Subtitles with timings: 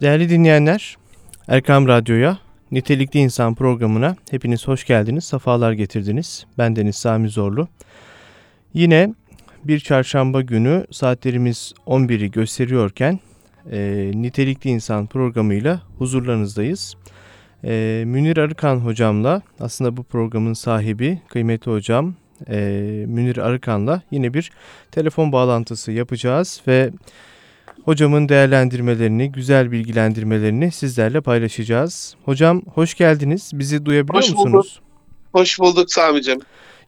[0.00, 0.96] Değerli dinleyenler,
[1.48, 2.38] Erkam Radyo'ya,
[2.70, 6.46] Nitelikli İnsan programına hepiniz hoş geldiniz, sefalar getirdiniz.
[6.58, 7.68] Ben Deniz Sami Zorlu.
[8.74, 9.14] Yine
[9.64, 13.20] bir çarşamba günü saatlerimiz 11'i gösteriyorken
[13.72, 16.94] e, Nitelikli İnsan programıyla huzurlarınızdayız.
[17.64, 22.14] E, Münir Arıkan hocamla aslında bu programın sahibi kıymetli hocam
[22.48, 22.56] e,
[23.08, 24.50] Münir Arıkan'la yine bir
[24.90, 26.90] telefon bağlantısı yapacağız ve
[27.84, 32.16] hocamın değerlendirmelerini, güzel bilgilendirmelerini sizlerle paylaşacağız.
[32.24, 33.50] Hocam hoş geldiniz.
[33.54, 34.52] Bizi duyabiliyor hoş musunuz?
[34.52, 34.84] Bulduk.
[35.32, 36.40] Hoş bulduk Sami'cim.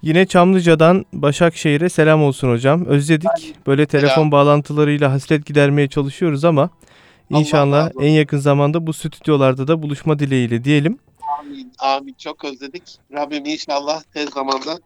[0.03, 2.87] Yine Çamlıca'dan Başakşehir'e selam olsun hocam.
[2.87, 3.55] Özledik.
[3.67, 4.33] Böyle telefon selam.
[4.33, 6.71] bağlantılarıyla hasret gidermeye çalışıyoruz ama
[7.31, 8.01] inşallah olsun.
[8.01, 10.99] en yakın zamanda bu stüdyolarda da buluşma dileğiyle diyelim.
[11.41, 11.73] Amin.
[11.79, 12.15] Amin.
[12.19, 12.83] Çok özledik.
[13.13, 14.79] Rabbim inşallah tez zamanda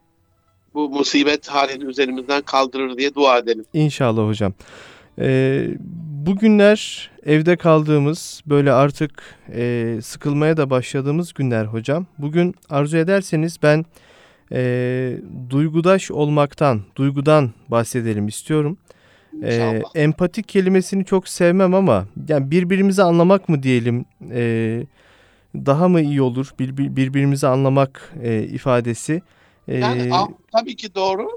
[0.74, 3.64] bu musibet halini üzerimizden kaldırır diye dua edelim.
[3.72, 4.52] İnşallah hocam.
[5.18, 5.68] Ee,
[6.26, 9.22] bugünler evde kaldığımız böyle artık
[9.54, 12.06] e, sıkılmaya da başladığımız günler hocam.
[12.18, 13.84] Bugün arzu ederseniz ben
[14.52, 15.16] e,
[15.50, 18.78] duygudaş olmaktan, duygudan bahsedelim istiyorum.
[19.42, 19.80] İnşallah.
[19.94, 24.82] empatik kelimesini çok sevmem ama yani birbirimizi anlamak mı diyelim e,
[25.54, 29.22] daha mı iyi olur Bir- bir- birbirimizi anlamak e, ifadesi.
[29.68, 30.10] Ee, yani
[30.52, 31.28] tabii ki doğru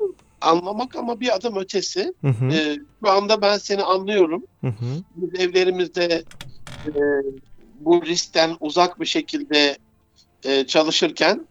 [0.44, 2.14] anlamak ama bir adım ötesi.
[2.22, 4.44] hı hı, Ee, şu anda ben seni anlıyorum.
[4.62, 6.24] hı hı, Biz evlerimizde
[6.88, 6.92] e,
[7.80, 9.78] bu riskten uzak bir şekilde
[10.46, 11.48] e, çalışırken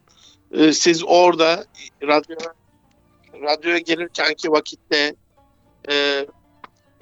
[0.53, 1.65] e, siz orada
[2.03, 2.37] radyo
[3.43, 5.15] radyoya gelirkenki vakitte
[5.91, 6.27] e,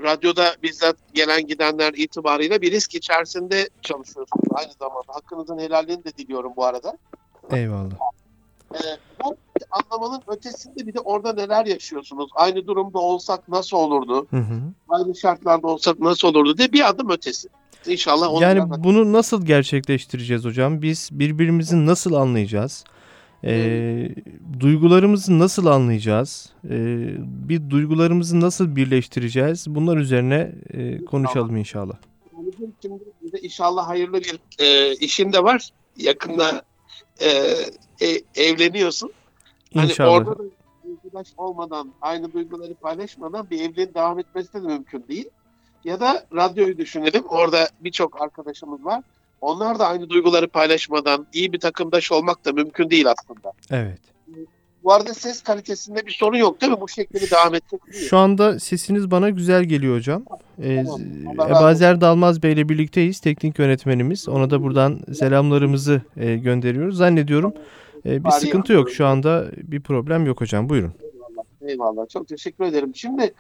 [0.03, 5.13] radyoda bizzat gelen gidenler itibarıyla bir risk içerisinde çalışıyorsunuz aynı zamanda.
[5.13, 6.99] Hakkınızın helalliğini de diliyorum bu arada.
[7.53, 7.91] eyvallah.
[8.75, 8.79] E,
[9.25, 9.37] bu
[9.71, 12.31] anlamanın ötesinde bir de orada neler yaşıyorsunuz?
[12.35, 14.27] Aynı durumda olsak nasıl olurdu?
[14.31, 14.61] Hı hı.
[14.89, 17.49] Aynı şartlarda olsak nasıl olurdu diye bir adım ötesi.
[17.87, 20.83] İnşallah onu Yani biraz- bunu nasıl gerçekleştireceğiz hocam?
[20.83, 22.85] Biz birbirimizi nasıl anlayacağız?
[23.45, 24.09] Ee,
[24.61, 26.51] duygularımızı nasıl anlayacağız?
[26.65, 26.71] Ee,
[27.49, 29.67] bir duygularımızı nasıl birleştireceğiz?
[29.69, 31.95] Bunlar üzerine e, konuşalım inşallah.
[32.83, 33.03] Şimdi
[33.43, 35.69] inşallah hayırlı bir e, işin de var.
[35.97, 36.63] Yakında
[37.21, 37.29] e,
[38.01, 39.13] e, evleniyorsun.
[39.75, 40.13] Hani İnşallah.
[40.13, 40.43] orada da
[40.85, 45.29] duygudaş olmadan, aynı duyguları paylaşmadan bir evliliğin devam etmesi de mümkün değil.
[45.85, 47.23] Ya da radyoyu düşünelim.
[47.29, 49.03] Orada birçok arkadaşımız var.
[49.41, 53.53] Onlar da aynı duyguları paylaşmadan iyi bir takımdaş olmak da mümkün değil aslında.
[53.71, 54.01] Evet.
[54.85, 56.81] Bu arada ses kalitesinde bir sorun yok değil mi?
[56.81, 58.09] Bu şekilde devam değil.
[58.09, 60.25] Şu anda sesiniz bana güzel geliyor hocam.
[60.63, 61.51] Ee, Tamam.
[61.51, 63.21] Ebazer Dalmaz Bey ile birlikteyiz.
[63.21, 64.29] Teknik yönetmenimiz.
[64.29, 66.97] Ona da buradan selamlarımızı e, gönderiyoruz.
[66.97, 67.55] Zannediyorum
[68.07, 68.91] e, bir sıkıntı yok.
[68.91, 70.69] Şu anda bir problem yok hocam.
[70.69, 70.93] Buyurun.
[71.03, 71.45] Eyvallah.
[71.63, 72.09] Eyvallah.
[72.09, 72.93] Çok teşekkür ederim.
[72.95, 73.35] Şimdi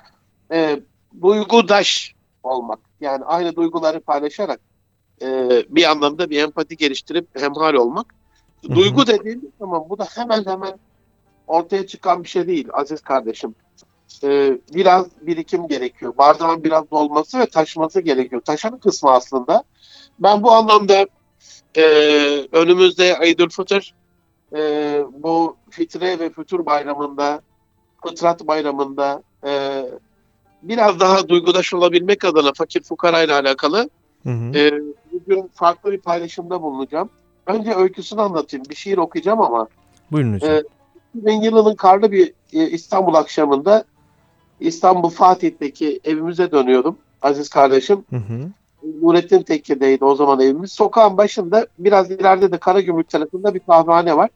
[0.52, 0.80] e,
[1.22, 2.78] duygudaş olmak.
[3.00, 4.60] Yani aynı duyguları paylaşarak
[5.22, 8.14] e, bir anlamda bir empati geliştirip hemhal olmak.
[8.68, 10.78] Duygu dediğimiz zaman bu da hemen hemen
[11.46, 13.54] ortaya çıkan bir şey değil aziz kardeşim.
[14.24, 16.12] E, biraz birikim gerekiyor.
[16.18, 18.42] Bardağın biraz dolması ve taşması gerekiyor.
[18.42, 19.64] Taşan kısmı aslında.
[20.18, 21.06] Ben bu anlamda
[21.76, 21.82] e,
[22.52, 23.94] önümüzde Eidülfitr
[24.56, 27.40] e, bu fitre ve fütur bayramında
[28.06, 29.84] Fıtrat Bayramı'nda e,
[30.62, 33.90] biraz daha duygudaş olabilmek adına fakir fukara ile alakalı
[34.22, 34.58] Hı hı.
[34.58, 34.80] e,
[35.12, 37.10] bugün farklı bir paylaşımda bulunacağım.
[37.46, 38.66] Önce öyküsünü anlatayım.
[38.70, 39.68] Bir şiir okuyacağım ama
[40.12, 40.50] Buyurun hocam.
[40.50, 40.62] e,
[41.14, 43.84] 2000 yılının karlı bir e, İstanbul akşamında
[44.60, 48.04] İstanbul Fatih'teki evimize dönüyordum aziz kardeşim.
[48.10, 48.50] Hı hı.
[49.02, 50.72] Nurettin Tekke'deydi o zaman evimiz.
[50.72, 54.30] Sokağın başında biraz ileride de Karagümrük tarafında bir kahvehane var.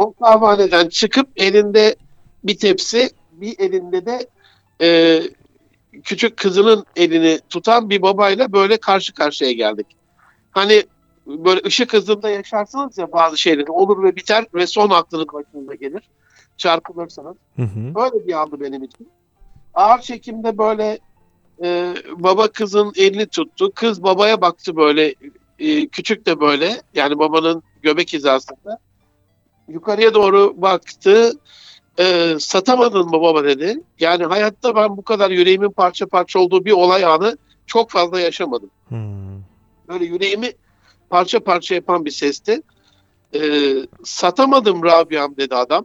[0.00, 1.96] O kahvehaneden çıkıp elinde
[2.44, 4.26] bir tepsi, bir elinde de
[4.80, 5.20] e,
[6.02, 9.86] küçük kızının elini tutan bir babayla böyle karşı karşıya geldik.
[10.50, 10.82] Hani
[11.26, 16.02] böyle ışık hızında yaşarsınız ya bazı şeyleri olur ve biter ve son aklınız başınıza gelir.
[16.56, 17.36] Çarpılırsınız.
[17.56, 17.92] Hı hı.
[18.00, 19.08] Öyle bir andı benim için.
[19.74, 20.98] Ağır çekimde böyle
[21.64, 23.72] e, baba kızın elini tuttu.
[23.74, 25.14] Kız babaya baktı böyle
[25.58, 28.78] e, küçük de böyle yani babanın göbek hizasında.
[29.70, 31.32] Yukarıya doğru baktı.
[31.98, 33.80] E, satamadın mı baba dedi.
[34.00, 38.70] Yani hayatta ben bu kadar yüreğimin parça parça olduğu bir olay anı çok fazla yaşamadım.
[38.88, 38.96] Hı.
[39.88, 40.52] Böyle yüreğimi
[41.10, 42.62] parça parça yapan bir sesti.
[43.34, 43.40] E,
[44.04, 45.84] satamadım Rabia'm dedi adam.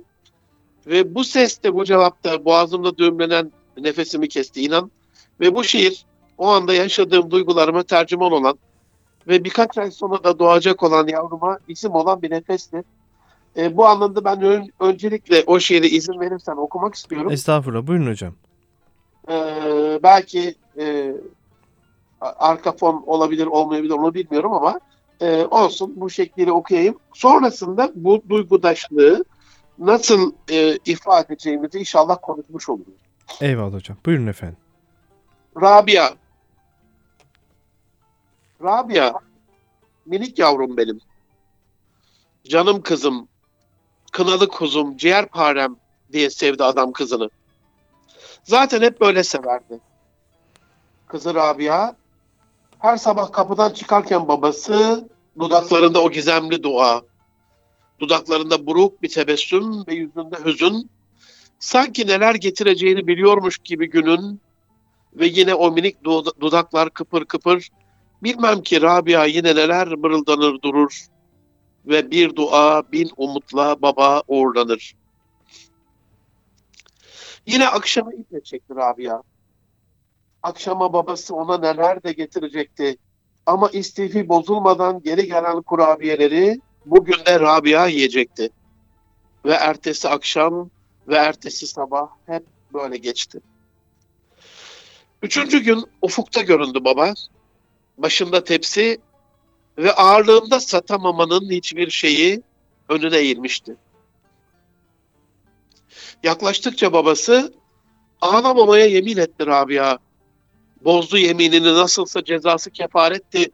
[0.88, 4.92] Ve bu seste bu cevapta boğazımda düğümlenen nefesimi kesti inan.
[5.40, 6.06] Ve bu şiir
[6.38, 8.58] o anda yaşadığım duygularıma tercüman olan
[9.28, 12.84] ve birkaç ay sonra da doğacak olan yavruma isim olan bir nefesti.
[13.58, 17.32] E, bu anlamda ben ön- öncelikle o şiiri izin verirsen okumak istiyorum.
[17.32, 17.88] Estağfurullah.
[17.88, 18.34] Buyurun hocam.
[19.30, 19.36] E,
[20.04, 21.16] belki e,
[22.22, 24.80] arka fon olabilir olmayabilir onu bilmiyorum ama
[25.22, 27.00] e, olsun bu şekliyle okuyayım.
[27.14, 29.26] Sonrasında bu duygudaşlığı
[29.80, 32.94] nasıl e, ifade edeceğimizi inşallah konuşmuş oluruz.
[33.42, 33.98] Eyvallah hocam.
[34.06, 34.58] Buyurun efendim.
[35.62, 36.10] Rabia.
[38.64, 39.14] Rabia.
[40.06, 41.00] Minik yavrum benim.
[42.44, 43.28] Canım kızım.
[44.16, 45.76] Kınalı kuzum, ciğerparem
[46.12, 47.30] diye sevdi adam kızını.
[48.44, 49.80] Zaten hep böyle severdi.
[51.08, 51.96] Kızı Rabia
[52.80, 55.08] her sabah kapıdan çıkarken babası
[55.40, 57.02] dudaklarında o gizemli dua,
[58.00, 60.90] dudaklarında buruk bir tebessüm ve yüzünde hüzün,
[61.60, 64.42] sanki neler getireceğini biliyormuş gibi günün
[65.14, 67.70] ve yine o minik du- dudaklar kıpır kıpır,
[68.24, 71.08] bilmem ki Rabia yine neler mırıldanır durur
[71.88, 74.96] ve bir dua bin umutla baba uğurlanır.
[77.46, 79.22] Yine akşama iple çekti Rabia.
[80.44, 82.98] Akşama babası ona neler de getirecekti.
[83.46, 88.50] Ama istifi bozulmadan geri gelen kurabiyeleri bugün de Rabia yiyecekti.
[89.46, 90.70] Ve ertesi akşam
[91.08, 92.44] ve ertesi sabah hep
[92.74, 93.40] böyle geçti.
[95.22, 97.14] Üçüncü gün ufukta göründü baba.
[97.98, 99.02] Başında tepsi
[99.78, 102.42] ve ağırlığında satamamanın hiçbir şeyi
[102.90, 103.78] önüne eğilmişti.
[106.24, 107.54] Yaklaştıkça babası
[108.22, 109.98] ağlamamaya yemin etti Rabia.
[110.82, 113.52] Bozdu yeminini nasılsa cezası kefaretti.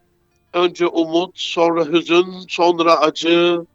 [0.53, 3.65] Önce umut, sonra hüzün, sonra acı.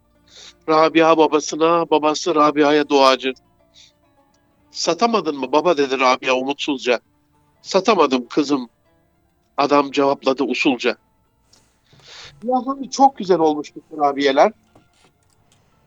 [0.69, 3.33] Rabia babasına, babası Rabia'ya duacı.
[4.71, 7.01] Satamadın mı baba dedi Rabia umutsuzca.
[7.63, 8.69] Satamadım kızım.
[9.57, 10.97] Adam cevapladı usulca.
[12.47, 14.53] Ya hani çok güzel olmuş bu kurabiyeler.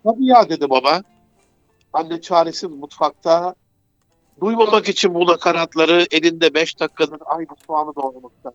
[0.04, 1.02] Tabii ya dedi baba.
[1.94, 3.56] Anne çaresiz mutfakta.
[4.42, 8.52] Duymamak için bu nakaratları elinde beş dakikadır aynı soğanı doğramakta.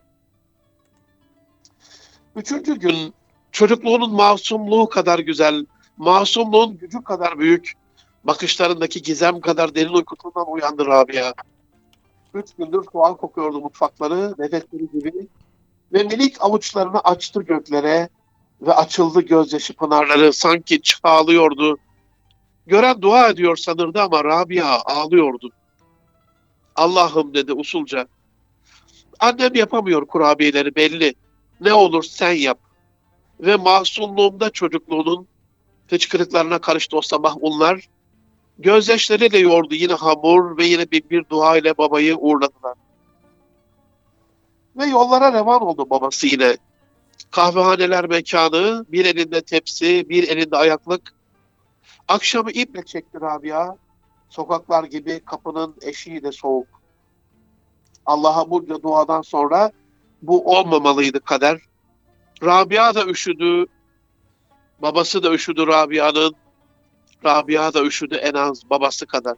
[2.37, 3.15] Üçüncü gün
[3.53, 5.67] çocukluğunun masumluğu kadar güzel,
[5.97, 7.73] masumluğun gücü kadar büyük,
[8.25, 11.33] bakışlarındaki gizem kadar derin uykusundan uyandı Rabia.
[12.35, 15.29] Üç gündür soğan kokuyordu mutfakları, nefesleri gibi.
[15.95, 18.09] Ve minik avuçlarını açtı göklere
[18.61, 21.79] ve açıldı gözyaşı pınarları sanki çağlıyordu.
[22.67, 25.51] Gören dua ediyor sanırdı ama Rabia ağlıyordu.
[26.77, 28.07] Allah'ım dedi usulca.
[29.21, 31.15] Annem yapamıyor kurabiyeleri belli.
[31.61, 32.59] Ne olur sen yap.
[33.41, 35.27] Ve masumluğumda çocukluğunun
[35.91, 37.89] hıçkırıklarına karıştı o sabah unlar.
[38.59, 42.75] Gözyaşlarıyla yoğurdu yine hamur ve yine bir, bir dua ile babayı uğurladılar.
[44.85, 46.57] Ve yollara revan oldu babası yine.
[47.31, 51.15] Kahvehaneler mekanı, bir elinde tepsi, bir elinde ayaklık.
[52.09, 53.77] Akşamı iple çekti Rabia.
[54.29, 56.67] Sokaklar gibi kapının eşiği de soğuk.
[58.07, 59.73] Allah'a bunca duadan sonra
[60.23, 61.61] bu olmamalıydı kader.
[62.43, 63.67] Rabia da üşüdü.
[64.83, 66.35] Babası da üşüdü Rabia'nın.
[67.25, 69.37] Rabia da üşüdü en az babası kadar.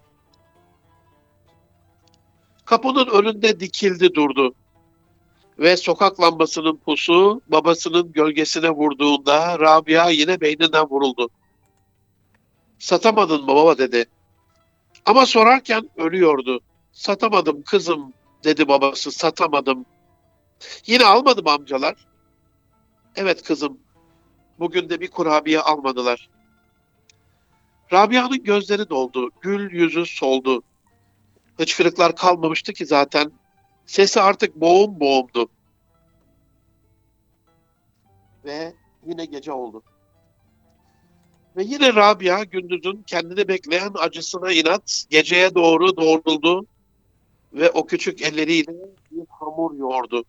[2.65, 4.55] Kapının önünde dikildi durdu.
[5.59, 11.31] Ve sokak lambasının pusu babasının gölgesine vurduğunda Rabia yine beyninden vuruldu.
[12.79, 14.05] Satamadın mı baba dedi.
[15.07, 16.61] Ama sorarken ölüyordu.
[16.93, 18.13] Satamadım kızım
[18.45, 19.87] dedi babası satamadım.
[20.87, 22.07] Yine almadım amcalar.
[23.17, 23.79] Evet kızım
[24.59, 26.29] bugün de bir kurabiye almadılar.
[27.93, 29.31] Rabia'nın gözleri doldu.
[29.41, 30.63] Gül yüzü soldu.
[31.57, 33.33] Hıçkırıklar kalmamıştı ki zaten.
[33.87, 35.49] Sesi artık boğum boğumdu.
[38.45, 38.75] Ve
[39.07, 39.83] yine gece oldu.
[41.57, 46.67] Ve yine Rabia gündüzün kendini bekleyen acısına inat geceye doğru doğruldu
[47.53, 48.73] ve o küçük elleriyle
[49.11, 50.25] bir hamur yoğurdu.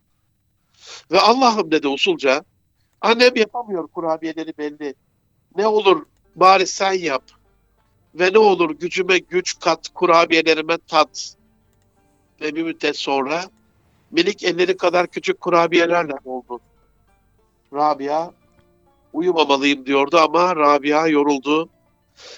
[1.12, 2.44] Ve Allah'ım dedi usulca,
[3.02, 4.96] annem yapamıyor kurabiyeleri belli.
[5.56, 7.24] Ne olur bari sen yap.
[8.16, 11.37] Ve ne olur gücüme güç kat, kurabiyelerime tat.
[12.42, 13.44] Ve bir müddet sonra
[14.12, 16.60] minik elleri kadar küçük kurabiyelerle oldu.
[17.74, 18.32] Rabia
[19.14, 21.70] uyumamalıyım diyordu ama Rabia yoruldu.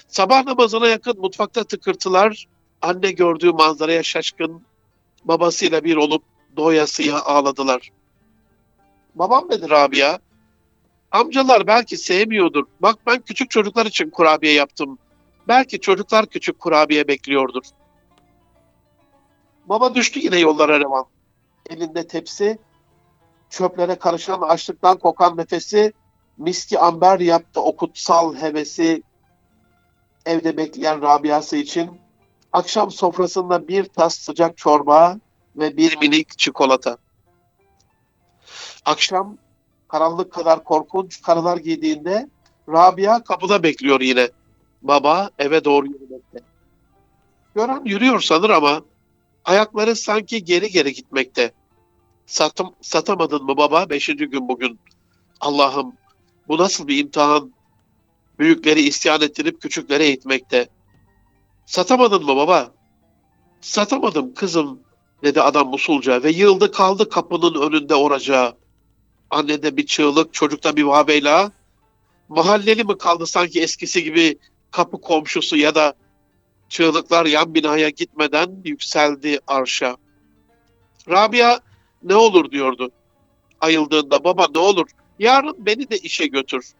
[0.08, 2.46] Sabah namazına yakın mutfakta tıkırtılar,
[2.82, 4.62] anne gördüğü manzaraya şaşkın,
[5.24, 6.22] babasıyla bir olup
[6.56, 7.90] doyasıya ağladılar.
[9.14, 10.18] Babam dedi Rabia,
[11.10, 12.64] amcalar belki sevmiyordur.
[12.80, 14.98] Bak ben küçük çocuklar için kurabiye yaptım.
[15.48, 17.62] Belki çocuklar küçük kurabiye bekliyordur.
[19.66, 21.04] Baba düştü yine yollara revan.
[21.70, 22.58] Elinde tepsi,
[23.50, 25.92] çöplere karışan açlıktan kokan nefesi,
[26.38, 29.02] miski amber yaptı o kutsal hevesi
[30.26, 31.90] evde bekleyen Rabia'sı için.
[32.52, 35.18] Akşam sofrasında bir tas sıcak çorba
[35.56, 36.96] ve bir minik çikolata.
[38.84, 39.38] Akşam
[39.88, 42.28] karanlık kadar korkunç karılar giydiğinde
[42.68, 44.28] Rabia kapıda bekliyor yine.
[44.82, 46.40] Baba eve doğru yürümekte.
[47.54, 48.82] Gören yürüyor sanır ama
[49.44, 51.52] ayakları sanki geri geri gitmekte.
[52.26, 53.90] Satım, satamadın mı baba?
[53.90, 54.80] Beşinci gün bugün.
[55.40, 55.92] Allah'ım
[56.48, 57.52] bu nasıl bir imtihan?
[58.38, 60.68] Büyükleri isyan ettirip küçükleri eğitmekte.
[61.66, 62.72] Satamadın mı baba?
[63.60, 64.80] Satamadım kızım
[65.22, 68.56] dedi adam usulca ve yıldı kaldı kapının önünde oracağı.
[69.30, 71.52] Annede bir çığlık, çocukta bir vabeyla.
[72.28, 74.38] Mahalleli mi kaldı sanki eskisi gibi
[74.70, 75.94] kapı komşusu ya da
[76.70, 79.96] çığlıklar yan binaya gitmeden yükseldi arşa.
[81.08, 81.60] Rabia
[82.02, 82.90] ne olur diyordu.
[83.60, 86.72] Ayıldığında baba ne olur yarın beni de işe götür.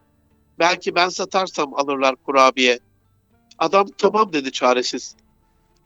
[0.59, 2.78] Belki ben satarsam alırlar kurabiye.
[3.59, 5.16] Adam tamam dedi çaresiz.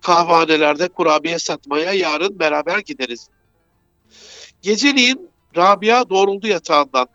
[0.00, 3.28] Kahvehanelerde kurabiye satmaya yarın beraber gideriz.
[4.62, 7.08] Geceliğin Rabia doğruldu yatağından.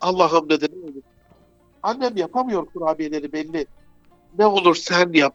[0.00, 1.02] Allah'ım dedi ne olur.
[1.82, 3.66] Annem yapamıyor kurabiyeleri belli.
[4.38, 5.34] Ne olur sen yap.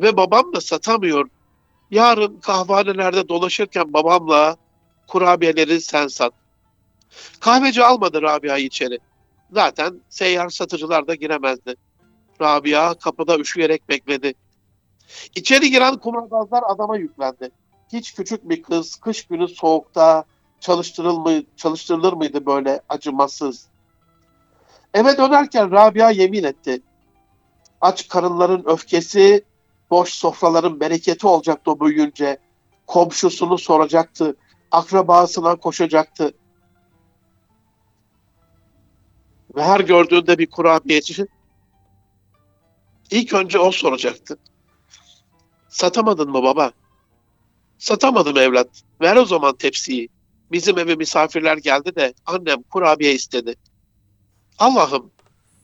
[0.00, 1.28] Ve babam da satamıyor.
[1.90, 4.56] Yarın kahvehanelerde dolaşırken babamla
[5.06, 6.32] kurabiyeleri sen sat.
[7.40, 8.98] Kahveci almadı Rabia'yı içeri.
[9.52, 11.74] Zaten seyyar satıcılar da giremezdi.
[12.40, 14.34] Rabia kapıda üşüyerek bekledi.
[15.34, 17.50] İçeri giren kumrabazlar adama yüklendi.
[17.92, 20.24] Hiç küçük bir kız kış günü soğukta
[21.56, 23.68] çalıştırılır mıydı böyle acımasız?
[24.94, 26.82] Eve dönerken Rabia yemin etti.
[27.80, 29.44] Aç karınların öfkesi,
[29.92, 32.38] boş sofraların bereketi olacaktı o büyüyünce.
[32.86, 34.36] Komşusunu soracaktı,
[34.70, 36.34] akrabasına koşacaktı.
[39.56, 41.26] Ve her gördüğünde bir kurabiyeci
[43.10, 44.38] ilk önce o soracaktı.
[45.68, 46.72] Satamadın mı baba?
[47.78, 48.68] Satamadım evlat.
[49.00, 50.08] Ver o zaman tepsiyi.
[50.52, 53.54] Bizim eve misafirler geldi de annem kurabiye istedi.
[54.58, 55.10] Allah'ım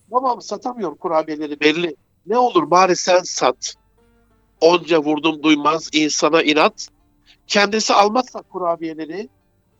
[0.08, 1.97] babam satamıyor kurabiyeleri belli.
[2.26, 3.78] Ne olur bari sen sat.
[4.61, 6.88] Onca vurdum duymaz insana inat.
[7.47, 9.29] Kendisi almazsa kurabiyeleri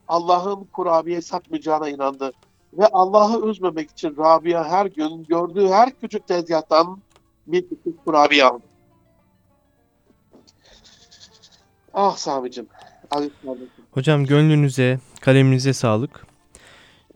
[0.08, 2.32] Allah'ın kurabiye satmayacağına inandı.
[2.73, 7.02] Ve Allah'ı üzmemek için Rabia her gün gördüğü her küçük tezgahtan
[7.47, 8.64] bir küçük kurabiye aldı.
[11.94, 12.66] Ah Sami'cim.
[13.90, 16.27] Hocam gönlünüze, kaleminize sağlık.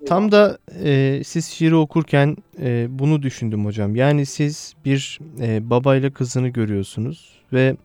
[0.07, 3.97] Tam da e, siz şiiri okurken e, bunu düşündüm hocam.
[3.97, 7.77] Yani siz bir e, babayla kızını görüyorsunuz ve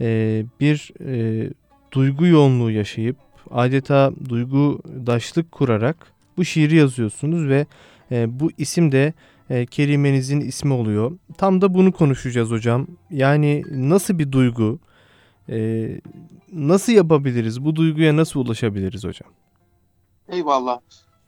[0.00, 1.50] e, bir e,
[1.92, 3.16] duygu yoğunluğu yaşayıp
[3.50, 7.66] adeta duygudaşlık kurarak bu şiiri yazıyorsunuz ve
[8.10, 9.12] e, bu isim de
[9.50, 11.18] e, kelimenizin ismi oluyor.
[11.38, 12.86] Tam da bunu konuşacağız hocam.
[13.10, 14.78] Yani nasıl bir duygu,
[15.48, 15.88] e,
[16.52, 19.30] nasıl yapabiliriz, bu duyguya nasıl ulaşabiliriz hocam?
[20.28, 20.80] Eyvallah.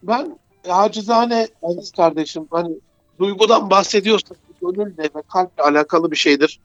[0.02, 0.38] Ben
[0.68, 2.74] acizane Aziz kardeşim hani
[3.18, 6.60] duygudan bahsediyorsak gönülle ve kalple alakalı bir şeydir.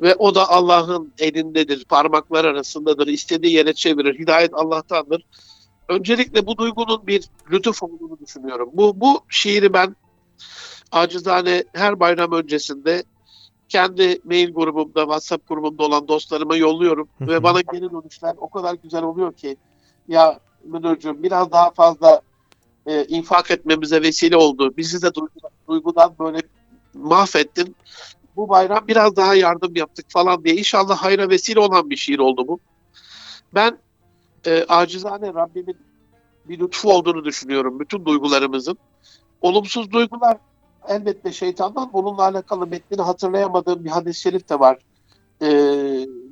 [0.00, 4.18] Ve o da Allah'ın elindedir, parmaklar arasındadır, istediği yere çevirir.
[4.18, 5.24] Hidayet Allah'tandır.
[5.88, 8.70] Öncelikle bu duygunun bir lütuf olduğunu düşünüyorum.
[8.72, 9.96] Bu, bu şiiri ben
[10.92, 13.04] acizane her bayram öncesinde
[13.68, 17.08] kendi mail grubumda, WhatsApp grubumda olan dostlarıma yolluyorum.
[17.20, 19.56] Ve bana geri dönüşler o kadar güzel oluyor ki
[20.08, 22.22] ya Münir'cüğüm biraz daha fazla
[22.86, 24.76] e, infak etmemize vesile oldu.
[24.76, 26.38] Bizi de duygu- duygudan böyle
[26.94, 27.76] mahvettin.
[28.36, 30.56] Bu bayram biraz daha yardım yaptık falan diye.
[30.56, 32.58] İnşallah hayra vesile olan bir şiir oldu bu.
[33.54, 33.78] Ben
[34.46, 35.76] e, acizane Rabbimin
[36.44, 38.78] bir lütfu olduğunu düşünüyorum bütün duygularımızın.
[39.40, 40.36] Olumsuz duygular
[40.88, 41.92] elbette şeytandan.
[41.92, 44.78] Bununla alakalı metnini hatırlayamadığım bir hadis-i şerif de var.
[45.42, 45.48] E,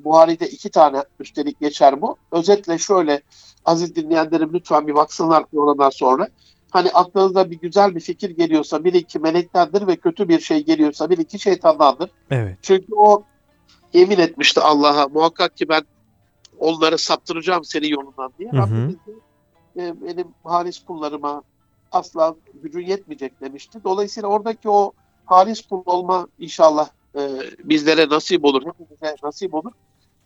[0.05, 2.17] Buhari'de iki tane üstelik geçer bu.
[2.33, 3.23] Özetle şöyle
[3.65, 6.29] aziz dinleyenlerim lütfen bir baksınlar oradan sonra.
[6.71, 11.11] Hani aklınıza bir güzel bir fikir geliyorsa bir iki melektendir ve kötü bir şey geliyorsa
[11.11, 12.11] bir iki şeytandandır.
[12.31, 12.59] Evet.
[12.63, 13.23] Çünkü o
[13.93, 15.83] yemin etmişti Allah'a muhakkak ki ben
[16.59, 18.51] onları saptıracağım senin yolundan diye.
[18.51, 18.61] Hı hı.
[18.61, 19.13] Rabbimiz de,
[19.77, 21.43] e, benim halis kullarıma
[21.93, 23.79] asla gücün yetmeyecek demişti.
[23.85, 24.93] Dolayısıyla oradaki o
[25.25, 26.89] halis kul olma inşallah
[27.19, 27.21] e,
[27.65, 29.73] bizlere nasip olur, hepimize nasip olur.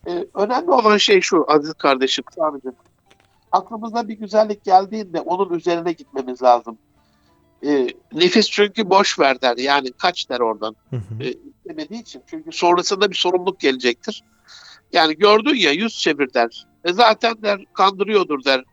[0.06, 2.72] E, önemli olan şey şu aziz kardeşim, Sami'cim.
[3.52, 6.78] Aklımıza bir güzellik geldiğinde onun üzerine gitmemiz lazım.
[7.66, 9.56] E, nefis çünkü boş ver der.
[9.56, 11.22] Yani kaç der oradan Hı hı.
[11.22, 12.22] e, istemediği için.
[12.26, 14.22] Çünkü sonrasında bir sorumluluk gelecektir.
[14.92, 16.66] Yani gördün ya yüz çevir der.
[16.84, 18.64] E zaten der kandırıyordur der.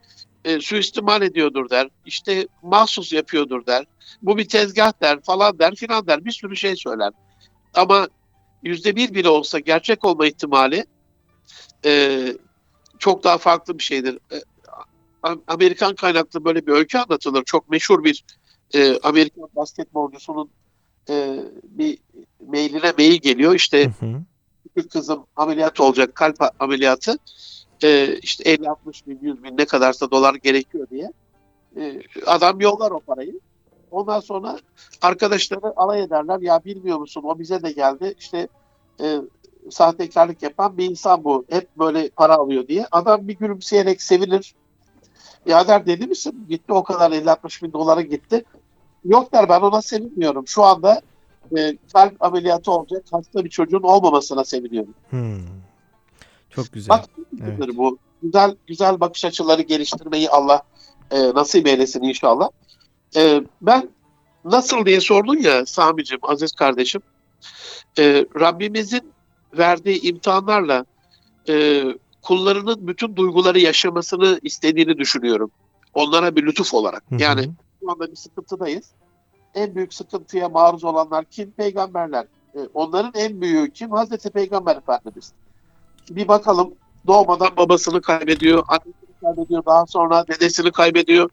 [0.45, 1.89] E, suistimal ediyordur der.
[2.05, 3.85] İşte mahsus yapıyordur der.
[4.21, 6.25] Bu bir tezgah der falan der filan der.
[6.25, 7.11] Bir sürü şey söyler.
[7.73, 8.07] Ama
[8.63, 10.85] yüzde bir bile olsa gerçek olma ihtimali
[11.85, 12.27] e,
[12.99, 14.19] çok daha farklı bir şeydir.
[14.31, 14.41] E,
[15.47, 17.43] Amerikan kaynaklı böyle bir öykü anlatılır.
[17.43, 18.23] Çok meşhur bir
[18.73, 20.49] e, Amerikan basketbolcusunun
[21.09, 21.97] e, bir
[22.47, 23.55] mailine mail geliyor.
[23.55, 24.21] İşte Hı hı.
[24.75, 27.17] küçük kızım ameliyat olacak kalp ameliyatı.
[27.83, 31.11] E, işte 50-60 bin 100 bin ne kadarsa dolar gerekiyor diye.
[31.77, 33.39] E, adam yollar o parayı.
[33.91, 34.59] Ondan sonra
[35.01, 36.39] arkadaşları alay ederler.
[36.41, 38.15] Ya bilmiyor musun o bize de geldi.
[38.19, 38.47] İşte
[39.01, 39.17] e,
[39.69, 41.45] sahtekarlık yapan bir insan bu.
[41.49, 42.87] Hep böyle para alıyor diye.
[42.91, 44.53] Adam bir gülümseyerek sevinir.
[45.45, 46.45] Ya der deli misin?
[46.49, 48.43] Gitti o kadar 50-60 bin dolara gitti.
[49.05, 50.47] Yok der ben ona sevinmiyorum.
[50.47, 51.01] Şu anda
[51.57, 54.93] e, kalp ameliyatı olacak hasta bir çocuğun olmamasına seviniyorum.
[55.09, 55.39] Hmm.
[56.49, 56.89] Çok güzel.
[56.89, 57.05] Bak
[57.43, 57.77] Evet.
[57.77, 60.61] bu güzel güzel bakış açıları geliştirmeyi Allah
[61.11, 62.49] e, nasip eylesin inşallah.
[63.15, 63.89] E, ben
[64.45, 67.01] nasıl diye sordun ya Sami'cim, aziz kardeşim.
[67.99, 69.11] E, Rabbimizin
[69.57, 70.85] verdiği imtihanlarla
[71.49, 71.83] e,
[72.21, 75.51] kullarının bütün duyguları yaşamasını istediğini düşünüyorum.
[75.93, 77.03] Onlara bir lütuf olarak.
[77.09, 77.21] Hı hı.
[77.21, 78.85] Yani şu anda bir sıkıntıdayız.
[79.55, 81.51] En büyük sıkıntıya maruz olanlar kim?
[81.51, 82.25] Peygamberler.
[82.55, 83.91] E, onların en büyüğü kim?
[83.91, 85.31] Hazreti Peygamber Efendimiz.
[86.09, 86.73] Bir bakalım
[87.07, 91.29] doğmadan babasını kaybediyor, annesini kaybediyor, daha sonra dedesini kaybediyor.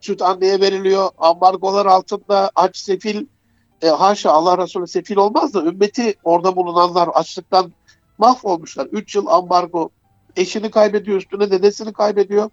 [0.00, 3.26] Süt anneye veriliyor, ambargolar altında aç sefil,
[3.82, 7.72] e, haşa Allah Resulü sefil olmaz da ümmeti orada bulunanlar açlıktan
[8.18, 8.86] mahvolmuşlar.
[8.86, 9.90] 3 yıl ambargo,
[10.36, 12.50] eşini kaybediyor, üstüne dedesini kaybediyor.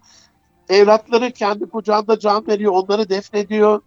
[0.68, 3.80] Evlatları kendi kucağında can veriyor, onları defnediyor.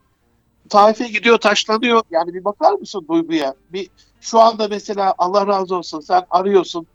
[0.69, 2.01] Taif'e gidiyor, taşlanıyor.
[2.11, 3.55] Yani bir bakar mısın duyguya?
[3.73, 3.89] Bir
[4.21, 6.87] şu anda mesela Allah razı olsun sen arıyorsun.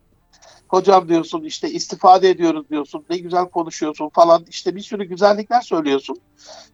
[0.69, 3.05] Hocam diyorsun işte istifade ediyoruz diyorsun.
[3.11, 4.45] Ne güzel konuşuyorsun falan.
[4.49, 6.21] İşte bir sürü güzellikler söylüyorsun.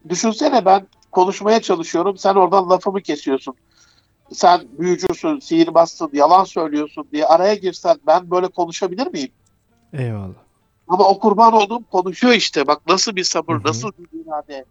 [0.08, 2.16] Düşünsene ben konuşmaya çalışıyorum.
[2.16, 3.54] Sen oradan lafımı kesiyorsun.
[4.32, 9.30] Sen büyücüsün, sihirbazsın, yalan söylüyorsun diye araya girsen ben böyle konuşabilir miyim?
[9.92, 10.42] Eyvallah.
[10.88, 12.66] Ama o kurban olduğum konuşuyor işte.
[12.66, 13.62] Bak nasıl bir sabır, Hı hı.
[13.64, 14.64] nasıl bir irade,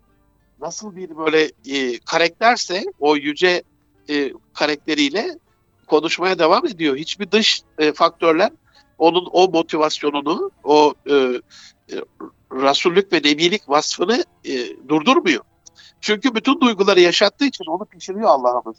[0.61, 3.63] nasıl bir böyle e, karakterse o yüce
[4.09, 5.37] e, karakteriyle
[5.87, 6.95] konuşmaya devam ediyor.
[6.95, 8.51] Hiçbir dış e, faktörler
[9.01, 11.41] onun o motivasyonunu, o e, e,
[12.51, 15.43] rasullük ve nebilik vasfını e, durdurmuyor.
[16.01, 18.77] Çünkü bütün duyguları yaşattığı için onu pişiriyor Allah'ımız.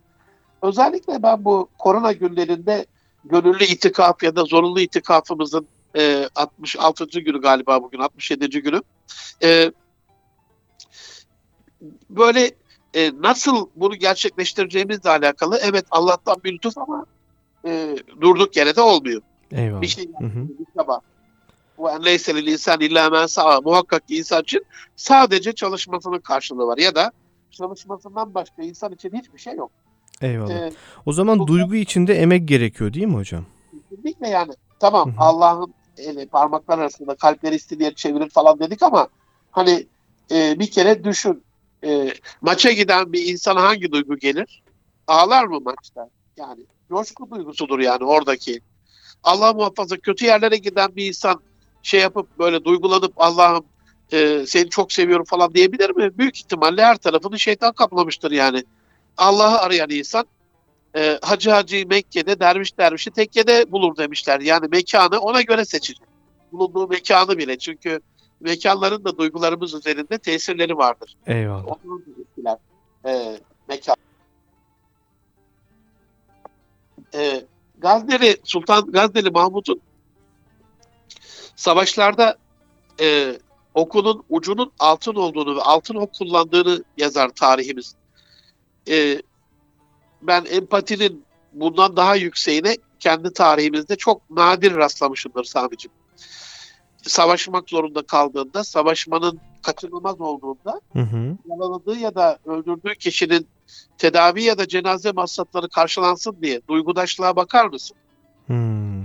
[0.62, 2.86] Özellikle ben bu korona günlerinde
[3.24, 7.20] gönüllü itikaf ya da zorunlu itikafımızın e, 66.
[7.20, 8.62] günü galiba bugün 67.
[8.62, 8.82] günü.
[9.42, 9.72] E,
[12.10, 12.50] böyle
[12.94, 17.06] e, nasıl bunu gerçekleştireceğimizle alakalı evet Allah'tan bir lütuf ama
[17.66, 19.22] e, durduk yere de olmuyor.
[19.52, 19.80] Eyvallah.
[19.82, 20.08] Bir şey
[20.78, 21.00] çaba.
[21.78, 23.60] Bu en leyselil insan illa men sa'a.
[23.60, 24.64] Muhakkak ki insan için
[24.96, 26.78] sadece çalışmasının karşılığı var.
[26.78, 27.12] Ya da
[27.50, 29.70] çalışmasından başka insan için hiçbir şey yok.
[30.20, 30.50] Eyvallah.
[30.50, 30.72] Ee,
[31.06, 33.44] O zaman bu- duygu içinde emek gerekiyor değil mi hocam?
[33.90, 34.52] kesinlikle yani.
[34.80, 35.20] Tamam Hı hı.
[35.24, 39.08] Allah'ın eli parmaklar arasında kalpleri istediği çevirir falan dedik ama
[39.50, 39.86] hani
[40.30, 41.42] e, bir kere düşün.
[41.84, 44.62] E, maça giden bir insana hangi duygu gelir?
[45.06, 46.08] Ağlar mı maçta?
[46.36, 48.60] Yani coşku duygusudur yani oradaki.
[49.24, 51.40] Allah muhafaza kötü yerlere giden bir insan
[51.82, 53.64] şey yapıp böyle duygulanıp Allah'ım
[54.12, 56.18] e, seni çok seviyorum falan diyebilir mi?
[56.18, 58.64] Büyük ihtimalle her tarafını şeytan kaplamıştır yani.
[59.16, 60.26] Allah'ı arayan insan
[60.96, 64.40] e, Hacı Hacı Mekke'de derviş dervişi tekkede bulur demişler.
[64.40, 66.06] Yani mekanı ona göre seçecek.
[66.52, 67.58] Bulunduğu mekanı bile.
[67.58, 68.00] Çünkü
[68.40, 71.16] mekanların da duygularımız üzerinde tesirleri vardır.
[71.26, 71.76] Eyvallah.
[72.20, 72.56] Etkiler.
[73.06, 73.96] E, mekan.
[77.14, 77.42] E,
[77.82, 79.80] Gazneli, Sultan Gazneli Mahmut'un
[81.56, 82.36] savaşlarda
[83.00, 83.38] e,
[83.74, 87.94] okunun ucunun altın olduğunu ve altın ok kullandığını yazar tarihimiz.
[88.88, 89.22] E,
[90.22, 95.90] ben empatinin bundan daha yükseğine kendi tarihimizde çok nadir rastlamışımdır Sami'cim.
[97.02, 101.36] Savaşmak zorunda kaldığında, savaşmanın kaçınılmaz olduğunda Hı hı.
[101.48, 103.46] yaralandığı ya da öldürdüğü kişinin
[103.98, 107.96] tedavi ya da cenaze masrafları karşılansın diye duygudaşlığa bakar mısın?
[108.46, 109.02] Hmm.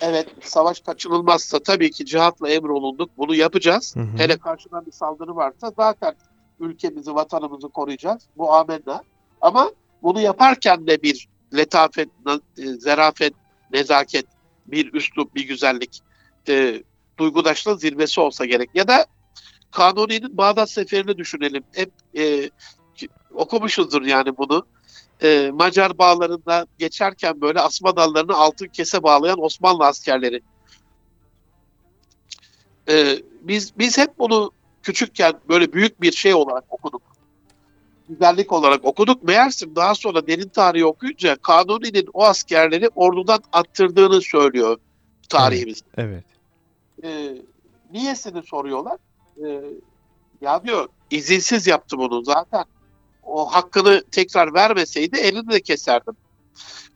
[0.00, 3.10] Evet, savaş kaçınılmazsa tabii ki cihatla emrolunduk.
[3.18, 3.96] Bunu yapacağız.
[3.96, 4.18] Hı hı.
[4.18, 6.14] Hele karşıdan bir saldırı varsa zaten
[6.60, 8.22] ülkemizi, vatanımızı koruyacağız.
[8.36, 9.02] Bu amenna.
[9.40, 9.70] Ama
[10.02, 12.08] bunu yaparken de bir letafet,
[12.58, 13.34] e, zerafet,
[13.72, 14.26] nezaket,
[14.66, 16.00] bir üslup, bir güzellik,
[16.48, 16.82] e,
[17.18, 18.70] duygudaşlığın zirvesi olsa gerek.
[18.74, 19.06] Ya da
[19.70, 21.64] Kanuni'nin Bağdat Seferi'ni düşünelim.
[21.72, 22.50] Hep e,
[23.34, 24.66] okumuşuzdur yani bunu.
[25.22, 30.42] E, Macar bağlarında geçerken böyle asma dallarını altın kese bağlayan Osmanlı askerleri.
[32.88, 34.50] E, biz biz hep bunu
[34.82, 37.02] küçükken böyle büyük bir şey olarak okuduk.
[38.08, 39.22] Güzellik olarak okuduk.
[39.22, 44.78] Meğerse daha sonra derin tarihi okuyunca Kanuni'nin o askerleri ordudan attırdığını söylüyor
[45.28, 45.82] tarihimiz.
[45.96, 46.24] Evet.
[47.04, 47.36] E,
[47.92, 48.98] niyesini soruyorlar.
[49.44, 49.60] e,
[50.40, 52.64] ya diyor izinsiz yaptı bunu zaten.
[53.32, 56.16] O hakkını tekrar vermeseydi elini de keserdim.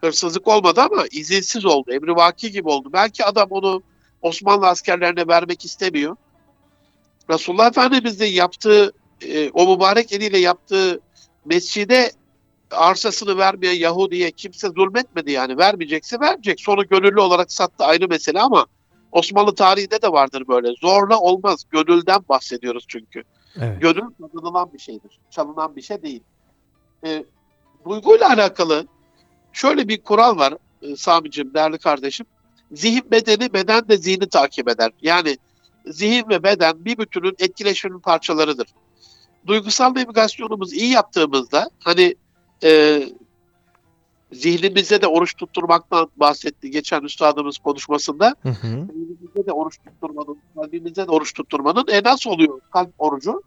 [0.00, 1.92] Hırsızlık olmadı ama izinsiz oldu.
[1.92, 2.90] Emri vaki gibi oldu.
[2.92, 3.82] Belki adam onu
[4.22, 6.16] Osmanlı askerlerine vermek istemiyor.
[7.30, 11.00] Resulullah Efendimiz'in yaptığı e, o mübarek eliyle yaptığı
[11.44, 12.12] mescide
[12.70, 15.58] arsasını vermeyen Yahudi'ye kimse zulmetmedi yani.
[15.58, 16.60] Vermeyecekse verecek.
[16.60, 18.66] Sonu gönüllü olarak sattı ayrı mesele ama
[19.12, 20.68] Osmanlı tarihinde de vardır böyle.
[20.80, 21.64] Zorla olmaz.
[21.70, 23.22] Gönülden bahsediyoruz çünkü.
[23.60, 23.80] Evet.
[23.80, 25.18] Gönül kazanılan bir şeydir.
[25.30, 26.22] Çalınan bir şey değil.
[27.06, 27.24] E,
[27.88, 28.86] duyguyla alakalı
[29.52, 32.26] şöyle bir kural var e, Sami'cim, değerli kardeşim.
[32.72, 34.92] Zihin bedeni, beden de zihni takip eder.
[35.02, 35.38] Yani
[35.86, 38.66] zihin ve beden bir bütünün etkileşiminin parçalarıdır.
[39.46, 42.14] Duygusal navigasyonumuz iyi yaptığımızda hani
[42.64, 43.02] e,
[44.32, 48.34] zihnimize de oruç tutturmaktan bahsetti geçen üstadımız konuşmasında.
[48.42, 48.66] Hı hı.
[48.66, 53.42] Zihnimize de oruç tutturmanın, kalbimize de oruç tutturmanın e nasıl oluyor kalp orucu?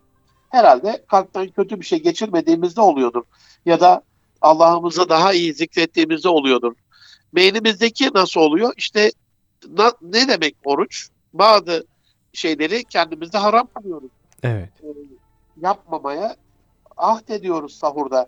[0.49, 3.23] Herhalde kalpten kötü bir şey geçirmediğimizde oluyordur.
[3.65, 4.01] Ya da
[4.41, 6.73] Allah'ımızı daha iyi zikrettiğimizde oluyordur.
[7.35, 8.73] Beynimizdeki nasıl oluyor?
[8.77, 9.11] İşte
[9.77, 11.09] na- ne demek oruç?
[11.33, 11.85] Bazı
[12.33, 14.11] şeyleri kendimizde haram kılıyoruz.
[14.43, 14.69] Evet.
[14.83, 14.87] E,
[15.61, 16.35] yapmamaya
[16.97, 18.27] ahd ediyoruz sahurda.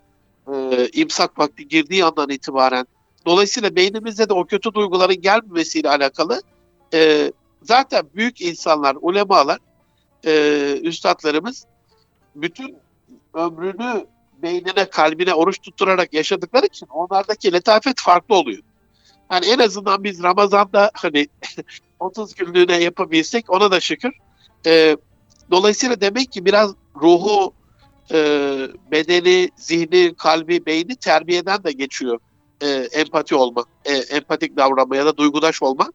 [0.54, 2.86] E, imsak vakti girdiği andan itibaren.
[3.26, 6.42] Dolayısıyla beynimizde de o kötü duyguların gelmemesiyle alakalı
[6.94, 7.32] e,
[7.64, 9.60] zaten büyük insanlar, ulemalar,
[10.26, 11.66] e, üstadlarımız
[12.36, 12.78] bütün
[13.34, 14.06] ömrünü
[14.42, 18.64] beynine, kalbine oruç tutturarak yaşadıkları için onlardaki letafet farklı oluyor.
[19.32, 21.28] Yani en azından biz Ramazan'da hani
[22.00, 24.12] 30 günlüğüne yapabilsek ona da şükür.
[24.66, 24.98] E,
[25.52, 27.54] dolayısıyla demek ki biraz ruhu,
[28.14, 28.18] e,
[28.92, 32.20] bedeni, zihni, kalbi, beyni terbiyeden de geçiyor
[32.62, 35.92] e, empati olma, e, empatik davranma ya da duygudaş olma.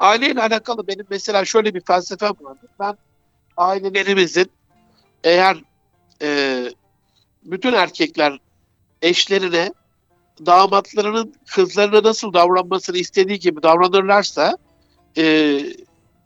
[0.00, 2.68] Aileyle alakalı benim mesela şöyle bir felsefem vardı.
[2.80, 2.96] Ben
[3.56, 4.50] ailelerimizin
[5.24, 5.62] eğer
[6.22, 6.60] e,
[7.44, 8.38] bütün erkekler
[9.02, 9.72] eşlerine
[10.46, 14.58] damatlarının kızlarına nasıl davranmasını istediği gibi davranırlarsa
[15.16, 15.22] e,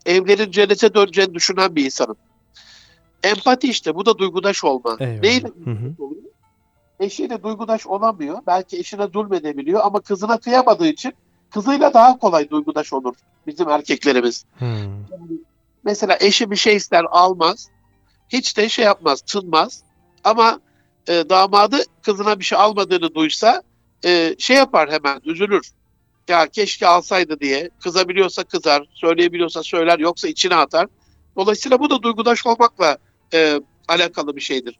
[0.06, 2.16] evlerin cennete döneceğini düşünen bir insanım.
[3.28, 4.96] Empati işte bu da duygudaş olma.
[5.00, 5.22] Eyvallah.
[5.22, 5.46] Neyle
[5.98, 6.22] oluyor?
[7.00, 8.38] Eşiyle duygudaş olamıyor.
[8.46, 11.12] Belki eşine zulmedebiliyor ama kızına kıyamadığı için
[11.50, 13.14] kızıyla daha kolay duygudaş olur
[13.46, 14.44] bizim erkeklerimiz.
[14.58, 14.66] Hı.
[15.84, 17.68] Mesela eşi bir şey ister almaz.
[18.28, 19.82] Hiç de şey yapmaz, tınmaz.
[20.24, 20.60] Ama
[21.08, 23.62] e, damadı kızına bir şey almadığını duysa
[24.04, 25.70] e, şey yapar hemen, üzülür.
[26.28, 27.70] Ya keşke alsaydı diye.
[27.80, 30.86] Kızabiliyorsa kızar, söyleyebiliyorsa söyler, yoksa içine atar.
[31.36, 32.98] Dolayısıyla bu da duygudaş olmakla
[33.34, 34.78] e, alakalı bir şeydir.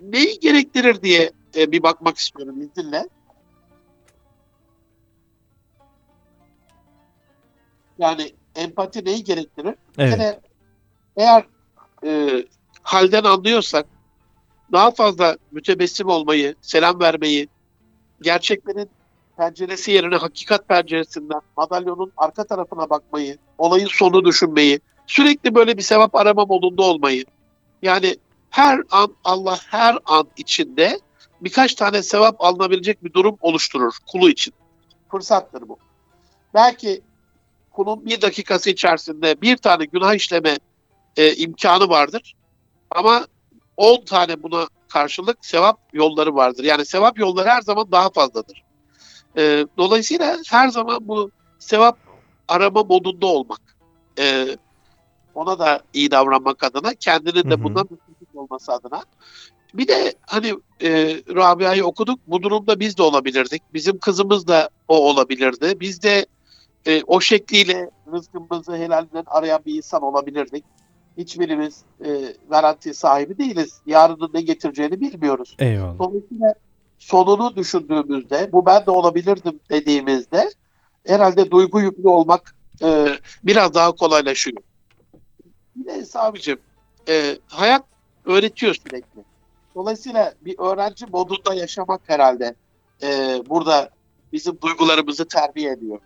[0.00, 3.08] Neyi gerektirir diye e, bir bakmak istiyorum izninle.
[7.98, 9.74] Yani empati neyi gerektirir?
[9.98, 10.14] Evet.
[10.14, 10.40] kere
[11.16, 11.46] eğer
[12.04, 12.44] e,
[12.82, 13.86] halden anlıyorsak
[14.72, 17.48] daha fazla mütebessim olmayı, selam vermeyi,
[18.22, 18.90] gerçeklerin
[19.36, 26.14] penceresi yerine hakikat penceresinden madalyonun arka tarafına bakmayı, olayın sonunu düşünmeyi, sürekli böyle bir sevap
[26.14, 27.24] arama modunda olmayı.
[27.82, 28.16] Yani
[28.50, 31.00] her an Allah her an içinde
[31.40, 34.54] birkaç tane sevap alınabilecek bir durum oluşturur kulu için.
[35.10, 35.78] Fırsattır bu.
[36.54, 37.02] Belki
[37.72, 40.58] kulun bir dakikası içerisinde bir tane günah işleme
[41.16, 42.34] e, imkanı vardır.
[42.90, 43.26] Ama
[43.76, 46.64] 10 tane buna karşılık sevap yolları vardır.
[46.64, 48.64] Yani sevap yolları her zaman daha fazladır.
[49.36, 51.98] E, dolayısıyla her zaman bu sevap
[52.48, 53.60] arama modunda olmak.
[54.18, 54.56] E,
[55.34, 59.04] ona da iyi davranmak adına, kendinin de bundan mutlu olması adına.
[59.74, 60.90] Bir de hani e,
[61.34, 62.20] Rabia'yı okuduk.
[62.26, 63.62] Bu durumda biz de olabilirdik.
[63.74, 65.80] Bizim kızımız da o olabilirdi.
[65.80, 66.26] Biz de
[66.86, 70.64] e, o şekliyle rızkımızı helalinden arayan bir insan olabilirdik.
[71.18, 73.80] Hiçbirimiz e, garanti sahibi değiliz.
[73.86, 75.56] Yarının ne getireceğini bilmiyoruz.
[75.58, 75.98] Eyvallah.
[75.98, 76.54] Dolayısıyla
[76.98, 80.50] sonunu düşündüğümüzde, bu ben de olabilirdim dediğimizde
[81.06, 83.06] herhalde duygu yüklü olmak e,
[83.44, 84.62] biraz daha kolaylaşıyor.
[85.86, 86.58] De abicim,
[87.08, 87.84] e, hayat
[88.24, 89.24] öğretiyor sürekli.
[89.74, 92.54] Dolayısıyla bir öğrenci modunda yaşamak herhalde
[93.02, 93.90] e, burada
[94.32, 96.00] bizim duygularımızı terbiye ediyor.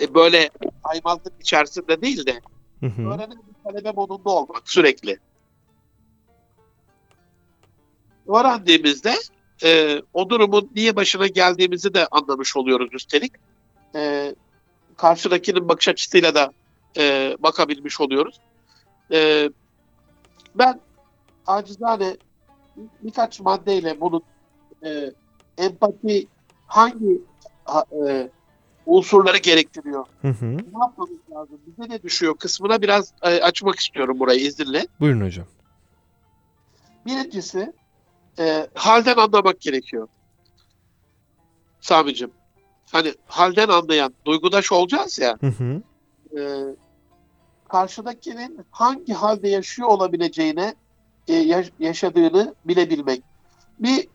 [0.00, 0.50] E, böyle
[0.84, 2.40] aymazlık içerisinde değil de
[2.80, 3.02] Hı hı.
[3.02, 5.18] öğrenen bir talebe modunda olmak sürekli.
[8.28, 9.14] Öğrendiğimizde
[9.64, 13.32] e, o durumun niye başına geldiğimizi de anlamış oluyoruz üstelik.
[13.94, 14.34] E,
[14.96, 16.52] karşıdakinin bakış açısıyla da
[16.96, 18.40] e, bakabilmiş oluyoruz.
[19.12, 19.50] E,
[20.54, 20.80] ben
[21.46, 22.16] acizane
[23.02, 24.22] birkaç maddeyle bunun
[24.84, 25.12] e,
[25.58, 26.26] empati
[26.66, 27.20] hangi
[27.64, 28.30] ha- e,
[28.86, 30.06] unsurları gerektiriyor.
[30.22, 30.46] Hı hı.
[30.56, 31.60] Ne yapmamız lazım?
[31.66, 34.86] Bize ne düşüyor kısmına biraz e, açmak istiyorum burayı izninle.
[35.00, 35.46] Buyurun hocam.
[37.06, 37.72] Birincisi
[38.38, 40.08] e, halden anlamak gerekiyor.
[41.80, 42.30] Sami'cim.
[42.92, 45.38] Hani halden anlayan, duygudaş olacağız ya.
[45.40, 45.82] Hı hı.
[46.38, 46.40] e,
[47.68, 50.74] karşıdakinin hangi halde yaşıyor olabileceğine
[51.28, 53.22] e, yaş- yaşadığını bilebilmek.
[53.78, 54.08] Bir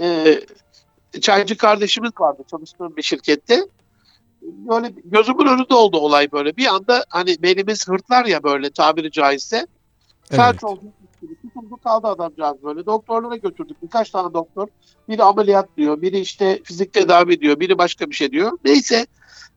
[0.00, 0.40] e,
[1.20, 3.66] çaycı kardeşimiz vardı çalıştığım bir şirkette.
[4.42, 6.56] Böyle gözümün önünde oldu olay böyle.
[6.56, 9.66] Bir anda hani belimiz hırtlar ya böyle tabiri caizse.
[10.24, 10.64] Felç Evet.
[10.64, 10.82] oldu.
[11.42, 12.86] Tutuldu kaldı adamcağız böyle.
[12.86, 13.82] Doktorlara götürdük.
[13.82, 14.68] Birkaç tane doktor.
[15.08, 16.02] Biri ameliyat diyor.
[16.02, 17.60] Biri işte fizik tedavi diyor.
[17.60, 18.58] Biri başka bir şey diyor.
[18.64, 19.06] Neyse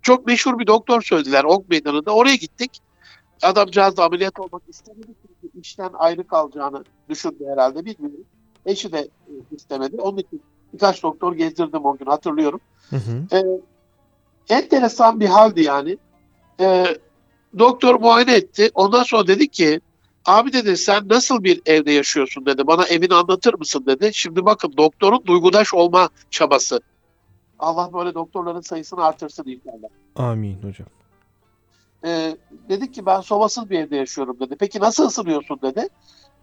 [0.01, 2.11] çok meşhur bir doktor söylediler Ok Meydanı'nda.
[2.11, 2.79] Oraya gittik.
[3.41, 5.07] Adamcağız da ameliyat olmak istemedi.
[5.41, 8.25] Çünkü işten ayrı kalacağını düşündü herhalde bilmiyorum.
[8.65, 10.01] Eşi de e, istemedi.
[10.01, 10.41] Onun için
[10.73, 12.59] birkaç doktor gezdirdim o gün hatırlıyorum.
[12.89, 13.37] Hı hı.
[13.37, 13.43] Ee,
[14.53, 15.97] enteresan bir haldi yani.
[16.59, 16.85] Ee,
[17.59, 18.69] doktor muayene etti.
[18.73, 19.81] Ondan sonra dedi ki
[20.25, 22.67] abi dedi sen nasıl bir evde yaşıyorsun dedi.
[22.67, 24.09] Bana evini anlatır mısın dedi.
[24.13, 26.81] Şimdi bakın doktorun duygudaş olma çabası.
[27.59, 29.89] Allah böyle doktorların sayısını artırsın inşallah.
[30.15, 30.87] Amin hocam.
[32.05, 32.37] Ee,
[32.69, 34.55] dedi ki ben sobasız bir evde yaşıyorum dedi.
[34.59, 35.87] Peki nasıl ısınıyorsun dedi.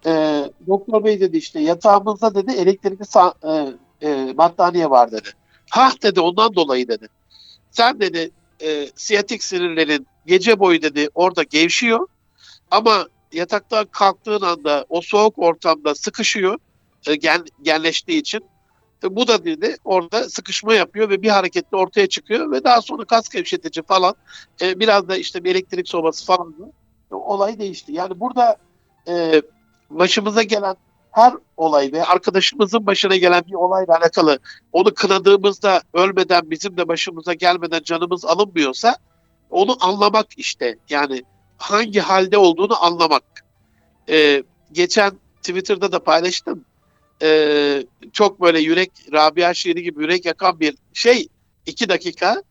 [0.05, 3.03] Ee, doktor bey dedi işte yatağımızda dedi elektrikli
[3.43, 5.29] e, e, battaniye var dedi.
[5.69, 7.07] Hah dedi ondan dolayı dedi.
[7.71, 12.07] Sen dedi e, siyatik sinirlerin gece boyu dedi orada gevşiyor
[12.71, 16.57] ama yataktan kalktığın anda o soğuk ortamda sıkışıyor
[17.07, 18.41] e, gen, genleştiği için.
[19.03, 23.05] E, bu da dedi orada sıkışma yapıyor ve bir hareketle ortaya çıkıyor ve daha sonra
[23.05, 24.15] kas gevşetici falan
[24.61, 26.71] e, biraz da işte bir elektrik sobası falan da
[27.11, 27.91] e, olay değişti.
[27.91, 28.57] Yani burada
[29.07, 29.41] e,
[29.89, 30.75] başımıza gelen
[31.11, 34.39] her olay ve arkadaşımızın başına gelen bir olayla alakalı
[34.73, 38.95] onu kınadığımızda ölmeden bizim de başımıza gelmeden canımız alınmıyorsa
[39.49, 41.23] onu anlamak işte yani
[41.57, 43.23] hangi halde olduğunu anlamak.
[44.09, 46.65] E, geçen Twitter'da da paylaştım.
[47.21, 51.27] E, çok böyle yürek Rabia şiiri gibi yürek yakan bir şey
[51.65, 52.43] iki dakika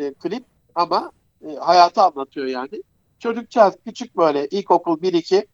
[0.00, 1.12] e, klip ama
[1.48, 2.82] e, hayatı anlatıyor yani.
[3.18, 5.46] Çocukcağız küçük böyle ilkokul 1-2 e,